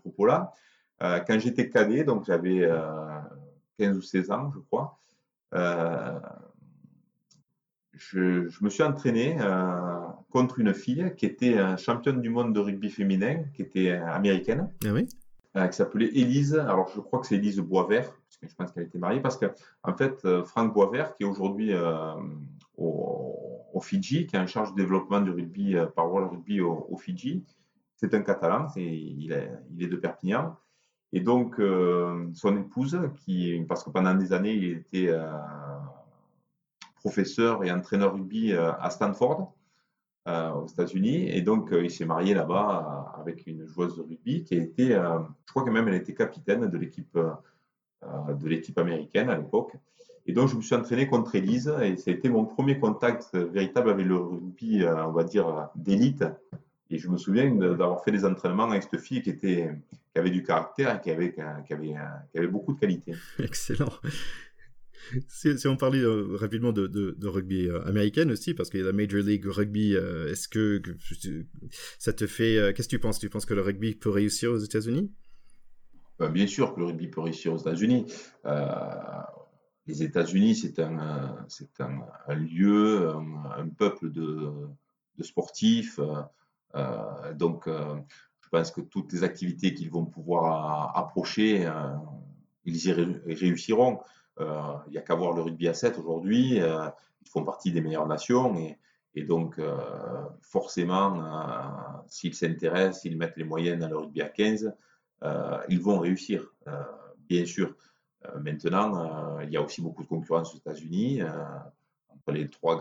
[0.00, 0.52] propos-là.
[1.02, 2.60] Euh, quand j'étais cadet, donc j'avais
[3.78, 4.98] 15 euh, ou 16 ans, je crois,
[5.54, 6.18] euh,
[7.92, 9.36] je, je, me suis entraîné
[10.30, 14.70] contre une fille qui était championne du monde de rugby féminin, qui était américaine.
[14.84, 15.08] Ah oui?
[15.70, 16.54] Qui s'appelait Élise.
[16.54, 19.36] Alors, je crois que c'est Élise Boisvert, parce que je pense qu'elle était mariée, parce
[19.36, 19.46] que,
[19.82, 21.72] en fait, Franck Boisvert, qui est aujourd'hui
[22.76, 23.36] au,
[23.76, 26.96] au Fidji, qui est en charge du développement du rugby euh, par World Rugby au,
[26.96, 27.44] Fidji.
[27.94, 30.56] C'est un Catalan, il, est, il est de Perpignan.
[31.12, 35.30] Et donc, euh, son épouse, qui, parce que pendant des années, il était euh,
[36.96, 39.52] professeur et entraîneur rugby à Stanford,
[40.26, 41.28] aux États-Unis.
[41.30, 45.50] Et donc, il s'est marié là-bas avec une joueuse de rugby qui a été, je
[45.50, 49.72] crois que même elle était capitaine de l'équipe de américaine à l'époque.
[50.26, 53.34] Et donc, je me suis entraîné contre Elise et ça a été mon premier contact
[53.34, 56.24] véritable avec le rugby, euh, on va dire, d'élite.
[56.90, 59.70] Et je me souviens d'avoir fait des entraînements avec cette fille qui, était,
[60.12, 61.40] qui avait du caractère et qui avait, qui
[61.72, 61.94] avait,
[62.30, 63.14] qui avait beaucoup de qualité.
[63.38, 63.90] Excellent.
[65.28, 68.92] Si, on parlait euh, rapidement de, rugby euh, américain aussi, parce qu'il y a la
[68.92, 70.82] Major League Rugby, est-ce que,
[71.98, 72.74] ça te fait...
[72.74, 73.18] Qu'est-ce que tu penses?
[73.18, 75.12] Tu penses que le rugby peut réussir aux États-Unis?
[76.18, 78.06] Ben, Bien sûr que le rugby peut réussir aux États-Unis
[79.86, 84.52] les États-Unis, c'est un, c'est un, lieu, un, peuple de,
[85.16, 85.98] de sportifs.
[85.98, 86.22] Euh,
[86.74, 87.96] euh, donc, euh,
[88.42, 91.68] je pense que toutes les activités qu'ils vont pouvoir approcher,
[92.64, 94.00] ils y réussiront.
[94.38, 96.56] Il n'y a qu'à voir le rugby à 7 aujourd'hui.
[96.56, 98.56] ils font partie des meilleures nations
[99.14, 99.58] et, donc,
[100.42, 104.74] forcément, s'ils s'intéressent, s'ils mettent les moyens dans le rugby à 15,
[105.70, 106.52] ils vont réussir,
[107.28, 107.74] bien sûr.
[108.34, 111.28] Euh, maintenant, euh, il y a aussi beaucoup de concurrence aux États-Unis euh,
[112.08, 112.76] entre les trois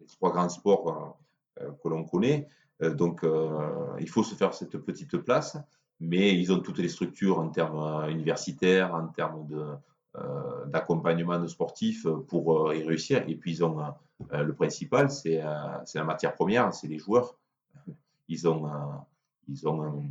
[0.00, 1.18] les trois grands sports
[1.56, 2.48] que l'on connaît.
[2.80, 3.24] donc,
[3.98, 5.56] il faut se faire cette petite place,
[6.00, 9.64] mais ils ont toutes les structures en termes universitaires, en termes de,
[10.66, 13.22] d'accompagnement de sportifs pour y réussir.
[13.28, 13.76] Et puis, ils ont
[14.32, 17.36] le principal, c'est la matière première, c'est les joueurs.
[18.28, 18.66] Ils ont,
[19.48, 20.02] ils ont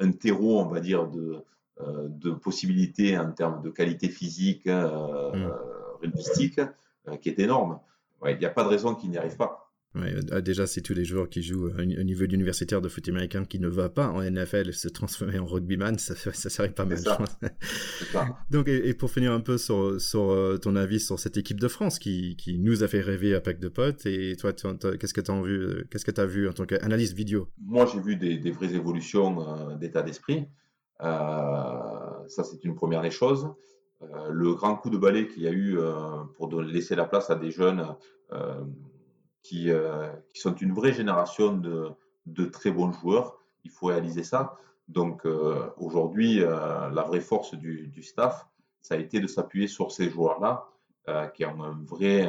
[0.00, 1.42] un, terreau, on va dire, de,
[1.80, 5.48] de possibilités en termes de qualité physique, mmh.
[7.20, 7.80] qui est énorme.
[8.26, 9.61] Il n'y a pas de raison qu'il n'y arrive pas.
[9.94, 13.44] Ouais, euh, déjà, c'est tous les joueurs qui jouent au niveau universitaire de foot américain
[13.44, 16.98] qui ne va pas en NFL se transformer en rugbyman, ça, ça serait pas mal.
[16.98, 17.18] Ça.
[18.50, 21.68] Donc, et, pour finir un peu sur, sur euh, ton avis sur cette équipe de
[21.68, 25.20] France qui, qui nous a fait rêver à Pack de Potes, et toi, qu'est-ce que
[25.20, 27.48] tu as vu, euh, qu'est-ce que as vu en tant qu'analyste vidéo?
[27.58, 30.46] Moi, j'ai vu des, des, vraies évolutions d'état d'esprit.
[31.02, 31.06] Euh,
[32.28, 33.46] ça, c'est une première des choses.
[34.30, 35.76] le grand coup de balai qu'il y a eu
[36.36, 37.86] pour laisser la place à des jeunes
[39.42, 43.38] qui, euh, qui sont une vraie génération de, très bons joueurs.
[43.64, 44.56] Il faut réaliser ça.
[44.88, 48.46] Donc euh, aujourd'hui, euh, la vraie force du, staff,
[48.80, 50.68] ça a été de s'appuyer sur ces joueurs-là,
[51.34, 52.28] qui ont un vrai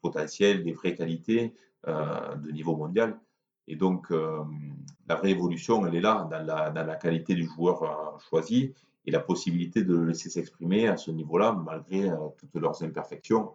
[0.00, 1.54] potentiel, des vraies qualités
[1.86, 3.18] de niveau mondial.
[3.66, 8.74] Et donc, la vraie évolution, elle est là, dans la, dans qualité du joueur choisi
[9.06, 13.52] et la possibilité de le laisser s'exprimer à ce niveau-là, malgré toutes leurs imperfections.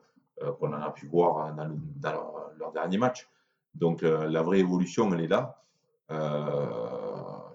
[0.60, 3.30] Qu'on en a pu voir dans, leur, dernier match.
[3.74, 5.62] Donc euh, la vraie évolution, elle est là.
[6.12, 6.66] Euh,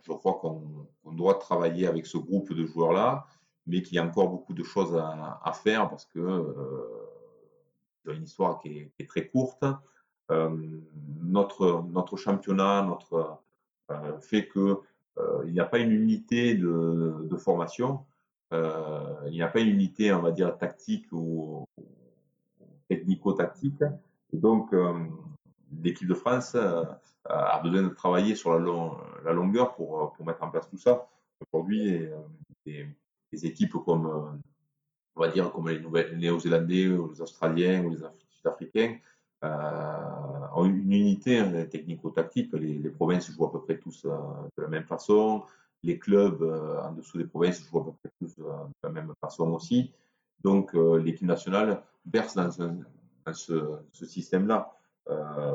[0.02, 3.26] je crois qu'on doit travailler avec ce groupe de joueurs-là,
[3.66, 6.54] mais qu'il y a encore beaucoup de choses à, faire parce que
[8.04, 9.64] c'est une histoire qui est, très courte.
[10.30, 13.38] notre, notre championnat notre,
[14.20, 14.80] fait que
[15.44, 18.04] il n'y a pas une unité de, formation,
[18.52, 21.66] il n'y a pas une unité, on va dire, tactique ou,
[22.90, 23.82] technico-tactique.
[24.32, 24.94] Donc, euh,
[25.82, 26.84] l'équipe de France euh,
[27.24, 31.08] a besoin de travailler sur la, longueur pour, pour, mettre en place tout ça.
[31.40, 32.08] Aujourd'hui,
[32.66, 32.86] des,
[33.32, 34.40] équipes comme,
[35.16, 37.98] on va dire, comme les, Nouvelles, Néo-Zélandais les Australiens ou les
[38.30, 38.96] Sud-Africains
[39.44, 42.52] euh, ont une unité hein, technico-tactique.
[42.54, 45.44] Les, les, provinces jouent à peu près tous de la même façon.
[45.82, 48.44] Les clubs en dessous des provinces jouent à peu près tous de
[48.82, 49.92] la même façon aussi.
[50.42, 52.50] Donc, l'équipe nationale berce dans,
[53.32, 54.72] ce, système-là.
[55.08, 55.54] Euh,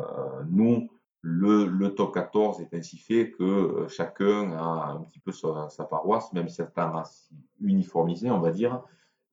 [0.50, 0.90] nous,
[1.22, 6.32] le, top 14 est ainsi fait que euh, chacun a un petit peu sa, paroisse,
[6.34, 7.04] même si c'est pas
[7.62, 8.84] uniformisé, on va dire,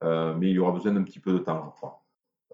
[0.03, 1.75] euh, mais il y aura besoin d'un petit peu de temps,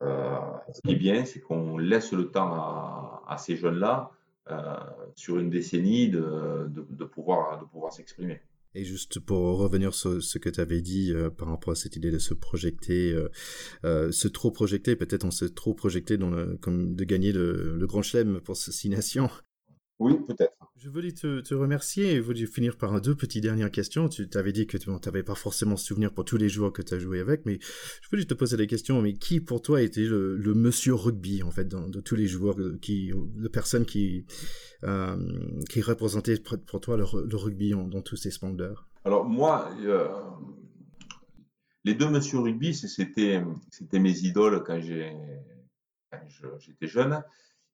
[0.01, 4.11] je ce qui est bien, c'est qu'on laisse le temps à, ces jeunes-là,
[5.15, 7.61] sur une décennie, de pouvoir
[7.91, 8.41] s'exprimer.
[8.75, 11.97] Et juste pour revenir sur ce que tu avais dit euh, par rapport à cette
[11.97, 13.29] idée de se projeter, euh,
[13.85, 17.77] euh, se trop projeter, peut-être on se trop projeter dans le, comme de gagner le,
[17.77, 18.91] le grand chelem pour ce Six.
[19.99, 20.57] Oui, peut-être.
[20.77, 24.09] Je voulais te, te, remercier et je voulais finir par deux petites dernières questions.
[24.09, 26.95] Tu t'avais dit que tu n'avais pas forcément souvenir pour tous les joueurs que tu
[26.95, 30.05] as joué avec, mais je voulais te poser la question, mais qui pour toi était
[30.05, 34.25] le, le monsieur rugby, en fait, dans, de tous les joueurs, qui, de personnes qui,
[34.85, 35.17] euh,
[35.69, 38.89] qui représentaient pour toi le, le rugby dans tous ses splendeurs?
[39.05, 40.09] Alors moi, euh,
[41.85, 43.43] les deux monsieur rugby, c'était
[43.95, 47.23] mes idoles quand j'étais jeune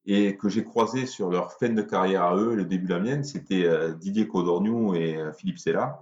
[0.06, 3.00] et que j'ai croisé sur leur fin de carrière à eux, le début de la
[3.00, 6.00] mienne, c'était euh, Didier Codorniou et euh, Philippe Sella,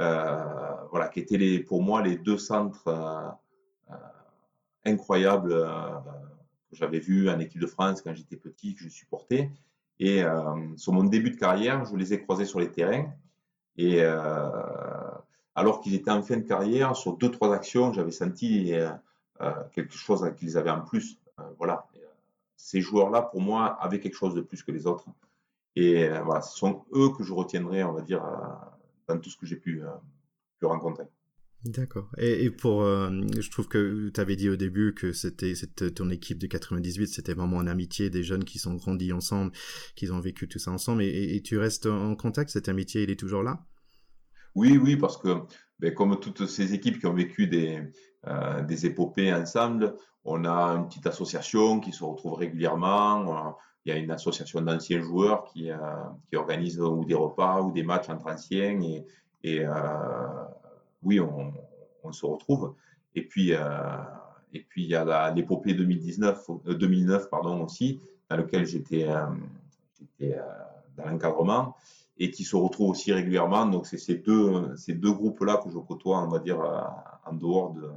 [0.00, 0.44] euh,
[0.90, 3.36] voilà, qui étaient pour moi les deux centres
[4.84, 5.54] incroyables
[6.68, 9.50] que j'avais vus en équipe de France quand j'étais petit, que je supportais.
[9.98, 10.22] Et
[10.76, 13.06] sur mon début de carrière, je les ai croisés sur les terrains.
[13.78, 14.02] Et
[15.54, 18.72] alors qu'ils étaient en fin de carrière, sur deux, trois actions, j'avais senti
[19.72, 21.18] quelque chose qu'ils avaient en plus.
[21.56, 21.86] voilà
[22.56, 25.06] ces joueurs-là, pour moi, avaient quelque chose de plus que les autres.
[25.76, 28.46] Et euh, voilà, ce sont eux que je retiendrai, on va dire, euh,
[29.08, 29.88] dans tout ce que j'ai pu, euh,
[30.58, 31.04] pu, rencontrer.
[31.64, 32.10] D'accord.
[32.18, 35.54] Et, pour, je trouve que tu avais dit au début que c'était
[35.94, 39.50] ton équipe de 98, c'était vraiment une amitié des jeunes qui sont grandis ensemble,
[39.96, 41.02] qui ont vécu tout ça ensemble.
[41.02, 43.64] Et, tu restes en contact, cette amitié, il est toujours là?
[44.54, 45.38] Oui, oui, parce que
[45.78, 47.82] ben, comme toutes ces équipes qui ont vécu des,
[48.66, 49.94] des épopées ensemble,
[50.24, 53.56] on a une petite association qui se retrouve régulièrement.
[53.84, 55.76] Il y a une association d'anciens joueurs qui, euh,
[56.34, 58.80] organise ou des repas ou des matchs entre anciens.
[59.42, 60.44] Et, euh,
[61.02, 62.74] oui, on, se retrouve.
[63.14, 63.58] Et puis, euh,
[64.52, 68.00] il y a l'épopée 2019, 2009 pardon, aussi,
[68.30, 69.06] dans lequel j'étais
[70.96, 71.76] dans l'encadrement
[72.16, 73.66] et qui se retrouve aussi régulièrement.
[73.66, 76.60] Donc, c'est ces deux, ces deux groupes-là que je côtoie, on va dire,
[77.26, 77.90] en dehors de,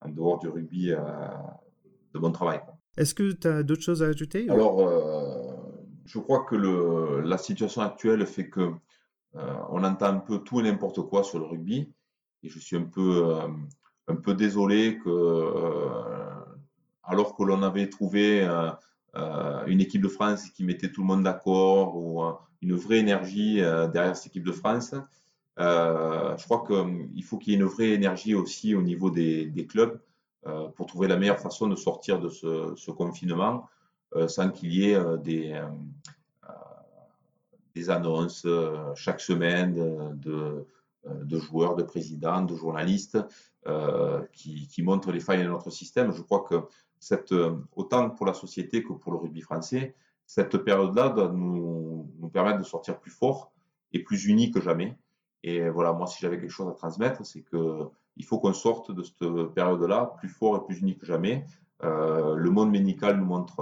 [0.00, 0.98] en dehors du rugby euh,
[2.12, 2.60] de mon travail.
[2.96, 5.52] Est-ce que tu as d'autres choses à ajouter Alors, euh,
[6.04, 8.72] je crois que le, la situation actuelle fait que
[9.34, 11.92] euh, on entend un peu tout et n'importe quoi sur le rugby,
[12.42, 13.38] et je suis un peu,
[14.08, 15.52] un peu désolé que,
[17.02, 18.46] alors que l'on avait trouvé
[19.66, 22.22] une équipe de France qui mettait tout le monde d'accord ou
[22.62, 23.56] une vraie énergie
[23.92, 24.94] derrière cette équipe de France,
[25.58, 30.00] je crois qu'il faut qu'il y ait une vraie énergie aussi au niveau des, clubs
[30.74, 33.68] pour trouver la meilleure façon de sortir de ce, confinement
[34.28, 35.60] sans qu'il y ait des,
[37.90, 38.46] annonces
[38.94, 40.66] chaque semaine de,
[41.22, 43.18] de, joueurs, de présidents, de journalistes
[44.32, 46.12] qui, qui montrent les failles de notre système.
[46.12, 46.62] Je crois que
[47.06, 47.32] cette,
[47.76, 49.94] autant pour la société que pour le rugby français,
[50.26, 53.52] cette période-là doit nous, nous, permettre de sortir plus fort
[53.92, 54.98] et plus unis que jamais.
[55.44, 59.04] Et voilà, moi, si j'avais quelque chose à transmettre, c'est qu'il faut qu'on sorte de
[59.04, 61.44] cette période-là plus fort et plus unis que jamais.
[61.84, 63.60] Euh, le monde médical nous montre,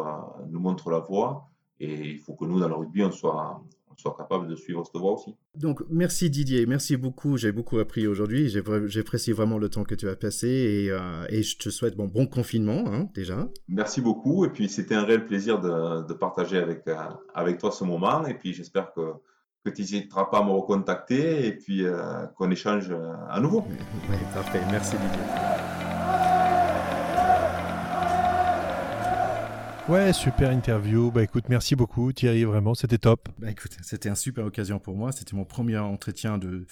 [0.49, 3.63] nous montre la voie et il faut que nous, dans le rugby, on soit,
[3.97, 5.35] soit capable de suivre cette voie aussi.
[5.57, 7.37] Donc, merci Didier, merci beaucoup.
[7.37, 8.49] J'ai beaucoup appris aujourd'hui.
[8.49, 12.07] J'apprécie vraiment le temps que tu as passé et, euh, et je te souhaite bon,
[12.07, 13.49] bon confinement hein, déjà.
[13.69, 14.45] Merci beaucoup.
[14.45, 16.97] Et puis, c'était un réel plaisir de, de partager avec, euh,
[17.35, 18.27] avec toi ce moment.
[18.27, 19.13] Et puis, j'espère que,
[19.65, 22.95] que tu n'hésiteras pas à me recontacter et puis euh, qu'on échange
[23.29, 23.65] à nouveau.
[24.11, 24.61] Oui, parfait.
[24.71, 26.44] Merci Didier.
[29.87, 31.11] Ouais, super interview.
[31.11, 33.29] Bah écoute, merci beaucoup Thierry, vraiment, c'était top.
[33.39, 35.13] Bah écoute, c'était une super occasion pour moi.
[35.13, 36.67] C'était mon premier entretien de,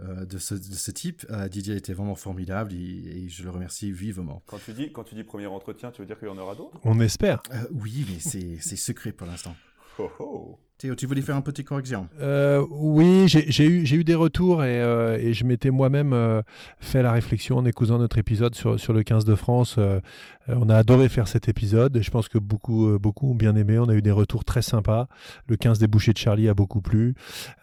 [0.00, 1.24] euh, de, ce, de, ce, type.
[1.30, 4.42] Euh, Didier était vraiment formidable et, je le remercie vivement.
[4.46, 6.54] Quand tu dis, quand tu dis premier entretien, tu veux dire qu'il y en aura
[6.54, 6.78] d'autres?
[6.84, 7.42] On espère.
[7.54, 9.56] Euh, oui, mais c'est secret pour l'instant.
[9.98, 10.58] Oh, oh.
[10.78, 15.18] Tu voulais faire un petit correction euh, Oui, j'ai eu, eu, des retours et, euh,
[15.18, 16.40] et je m'étais moi-même euh,
[16.78, 19.74] fait la réflexion en écoutant notre épisode sur, sur le 15 de France.
[19.78, 19.98] Euh,
[20.46, 23.76] on a adoré faire cet épisode et je pense que beaucoup, beaucoup ont bien aimé.
[23.80, 25.08] On a eu des retours très sympas.
[25.48, 27.16] Le 15 des bouchées de Charlie a beaucoup plu.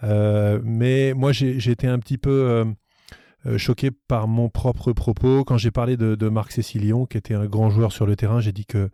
[0.03, 2.65] mais moi, j'ai été un petit peu euh,
[3.57, 5.43] choqué par mon propre propos.
[5.43, 8.51] Quand j'ai parlé de, Marc Cécilion, qui était un grand joueur sur le terrain, j'ai
[8.51, 8.89] dit que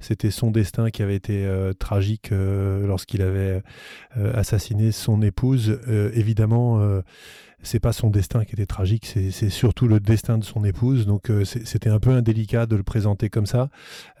[0.00, 3.62] c'était son destin qui avait été euh, tragique euh, lorsqu'il avait
[4.34, 5.78] assassiné son épouse.
[6.14, 6.80] évidemment,
[7.62, 11.06] c'est pas son destin qui était tragique, c'est surtout le destin de son épouse.
[11.06, 13.68] Donc c'était un peu indélicat de le présenter comme ça.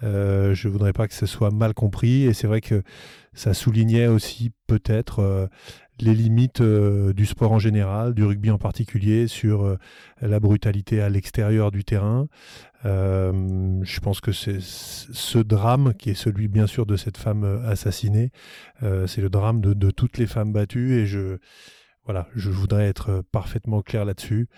[0.02, 2.24] je voudrais pas que ce soit mal compris.
[2.24, 2.82] Et c'est vrai que
[3.32, 5.48] ça soulignait aussi peut-être
[6.00, 9.78] les limites euh, du sport en général, du rugby en particulier, sur euh,
[10.20, 12.28] la brutalité à l'extérieur du terrain.
[12.84, 17.62] Euh, je pense que c'est ce drame, qui est celui bien sûr de cette femme
[17.66, 18.30] assassinée,
[18.80, 21.38] c'est le drame de, toutes les femmes battues et je
[22.04, 24.48] voilà, je voudrais être parfaitement clair là-dessus.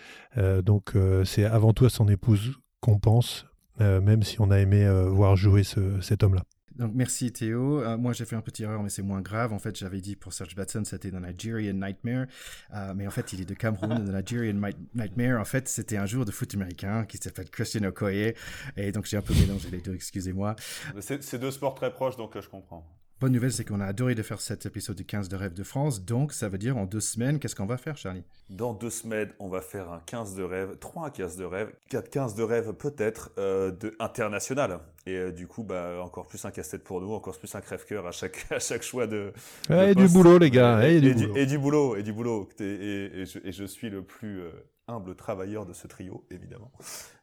[0.63, 0.93] donc
[1.25, 3.47] c'est avant tout à son épouse qu'on pense,
[3.79, 6.43] même si on a aimé voir jouer cet homme-là.
[6.79, 7.83] Donc merci Théo.
[7.83, 9.53] Euh, moi j'ai fait un petit erreur mais c'est moins grave.
[9.53, 12.27] En fait j'avais dit pour Serge Batson c'était The Nigerian Nightmare,
[12.75, 14.05] euh, mais en fait il est de Cameroun.
[14.05, 14.61] The Nigerian
[14.95, 18.35] Nightmare en fait c'était un jour de foot américain qui s'appelle Christian Okoye
[18.77, 19.95] et donc j'ai un peu mélangé les deux.
[19.95, 20.55] Excusez-moi.
[21.01, 22.87] C'est deux sports très proches donc euh, je comprends.
[23.21, 25.65] Bonne nouvelle, c'est qu'on a adoré de faire cet épisode du 15 de Rêve de
[25.65, 26.05] France.
[26.05, 28.23] Donc, ça veut dire en deux semaines, qu'est-ce qu'on va faire, Charlie?
[28.49, 32.11] Dans deux semaines, on va faire un 15 de rêve, trois 15 de rêve, quatre
[32.11, 34.79] 15 de rêve peut-être, euh, de international.
[35.05, 38.07] Et euh, du coup, bah, encore plus un casse-tête pour nous, encore plus un crève-cœur
[38.07, 39.33] à chaque, à chaque choix de.
[39.69, 40.89] et du boulot, les gars.
[40.89, 41.35] Et, du, boulot.
[41.35, 41.97] et, du, boulot.
[41.97, 42.49] Et du boulot.
[42.61, 44.53] Et, je, suis le plus euh,
[44.87, 46.71] humble travailleur de ce trio, évidemment.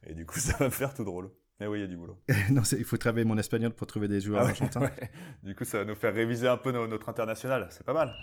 [0.05, 1.29] Et du coup, ça va me faire tout drôle.
[1.59, 2.17] Mais oui, il y a du boulot.
[2.51, 4.91] non, il faut travailler mon espagnol pour trouver des joueurs ah argentins.
[5.43, 7.67] Du coup, ça va nous faire réviser un peu notre international.
[7.69, 8.13] C'est pas mal.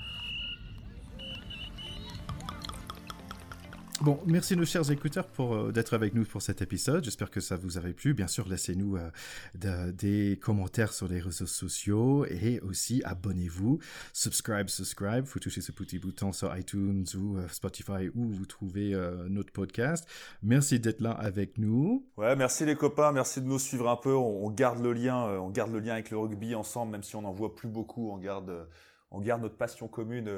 [4.02, 7.04] Bon, merci nos chers écouteurs pour euh, d'être avec nous pour cet épisode.
[7.04, 8.14] J'espère que ça vous avait plu.
[8.14, 13.78] Bien sûr, laissez-nous euh, des commentaires sur les réseaux sociaux et aussi abonnez-vous.
[14.12, 15.24] Subscribe, subscribe.
[15.26, 18.92] Faut toucher ce petit bouton sur iTunes ou euh, Spotify où vous trouvez
[19.28, 20.04] notre podcast.
[20.42, 22.04] Merci d'être là avec nous.
[22.16, 23.12] Ouais, merci les copains.
[23.12, 24.16] Merci de nous suivre un peu.
[24.16, 27.22] On, garde le lien, on garde le lien avec le rugby ensemble, même si on
[27.22, 28.10] n'en voit plus beaucoup.
[28.10, 28.66] On garde,
[29.12, 30.28] on garde notre passion commune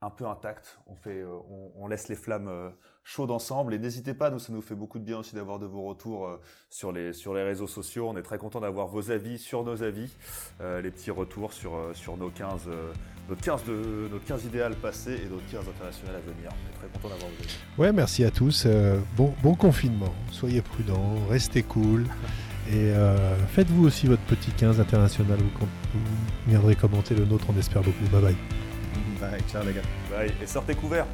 [0.00, 0.78] un peu intact.
[0.86, 1.38] On, fait, euh,
[1.76, 2.70] on, laisse les flammes euh,
[3.02, 3.74] chaudes ensemble.
[3.74, 6.26] Et n'hésitez pas, nous, ça nous fait beaucoup de bien aussi d'avoir de vos retours
[6.26, 6.40] euh,
[6.70, 8.08] sur, les, sur les réseaux sociaux.
[8.08, 10.10] On est très content d'avoir vos avis sur nos avis,
[10.60, 12.68] les petits retours sur, sur nos 15,
[13.28, 16.50] notre, 15 de, notre 15 idéal passé et notre 15 international à venir.
[16.50, 17.58] On est très content d'avoir vos avis.
[17.76, 18.66] Ouais, merci à tous.
[19.16, 20.14] bon, bon confinement.
[20.30, 22.06] Soyez prudents, restez cool.
[22.70, 22.92] Et
[23.48, 25.38] faites-vous aussi votre petit 15 international.
[25.38, 26.00] Vous, vous
[26.46, 28.04] viendrez commenter le nôtre, on espère beaucoup.
[28.12, 28.36] Bye bye.
[29.20, 29.82] Bye, ciao les gars.
[30.40, 31.06] Et sortez couverts.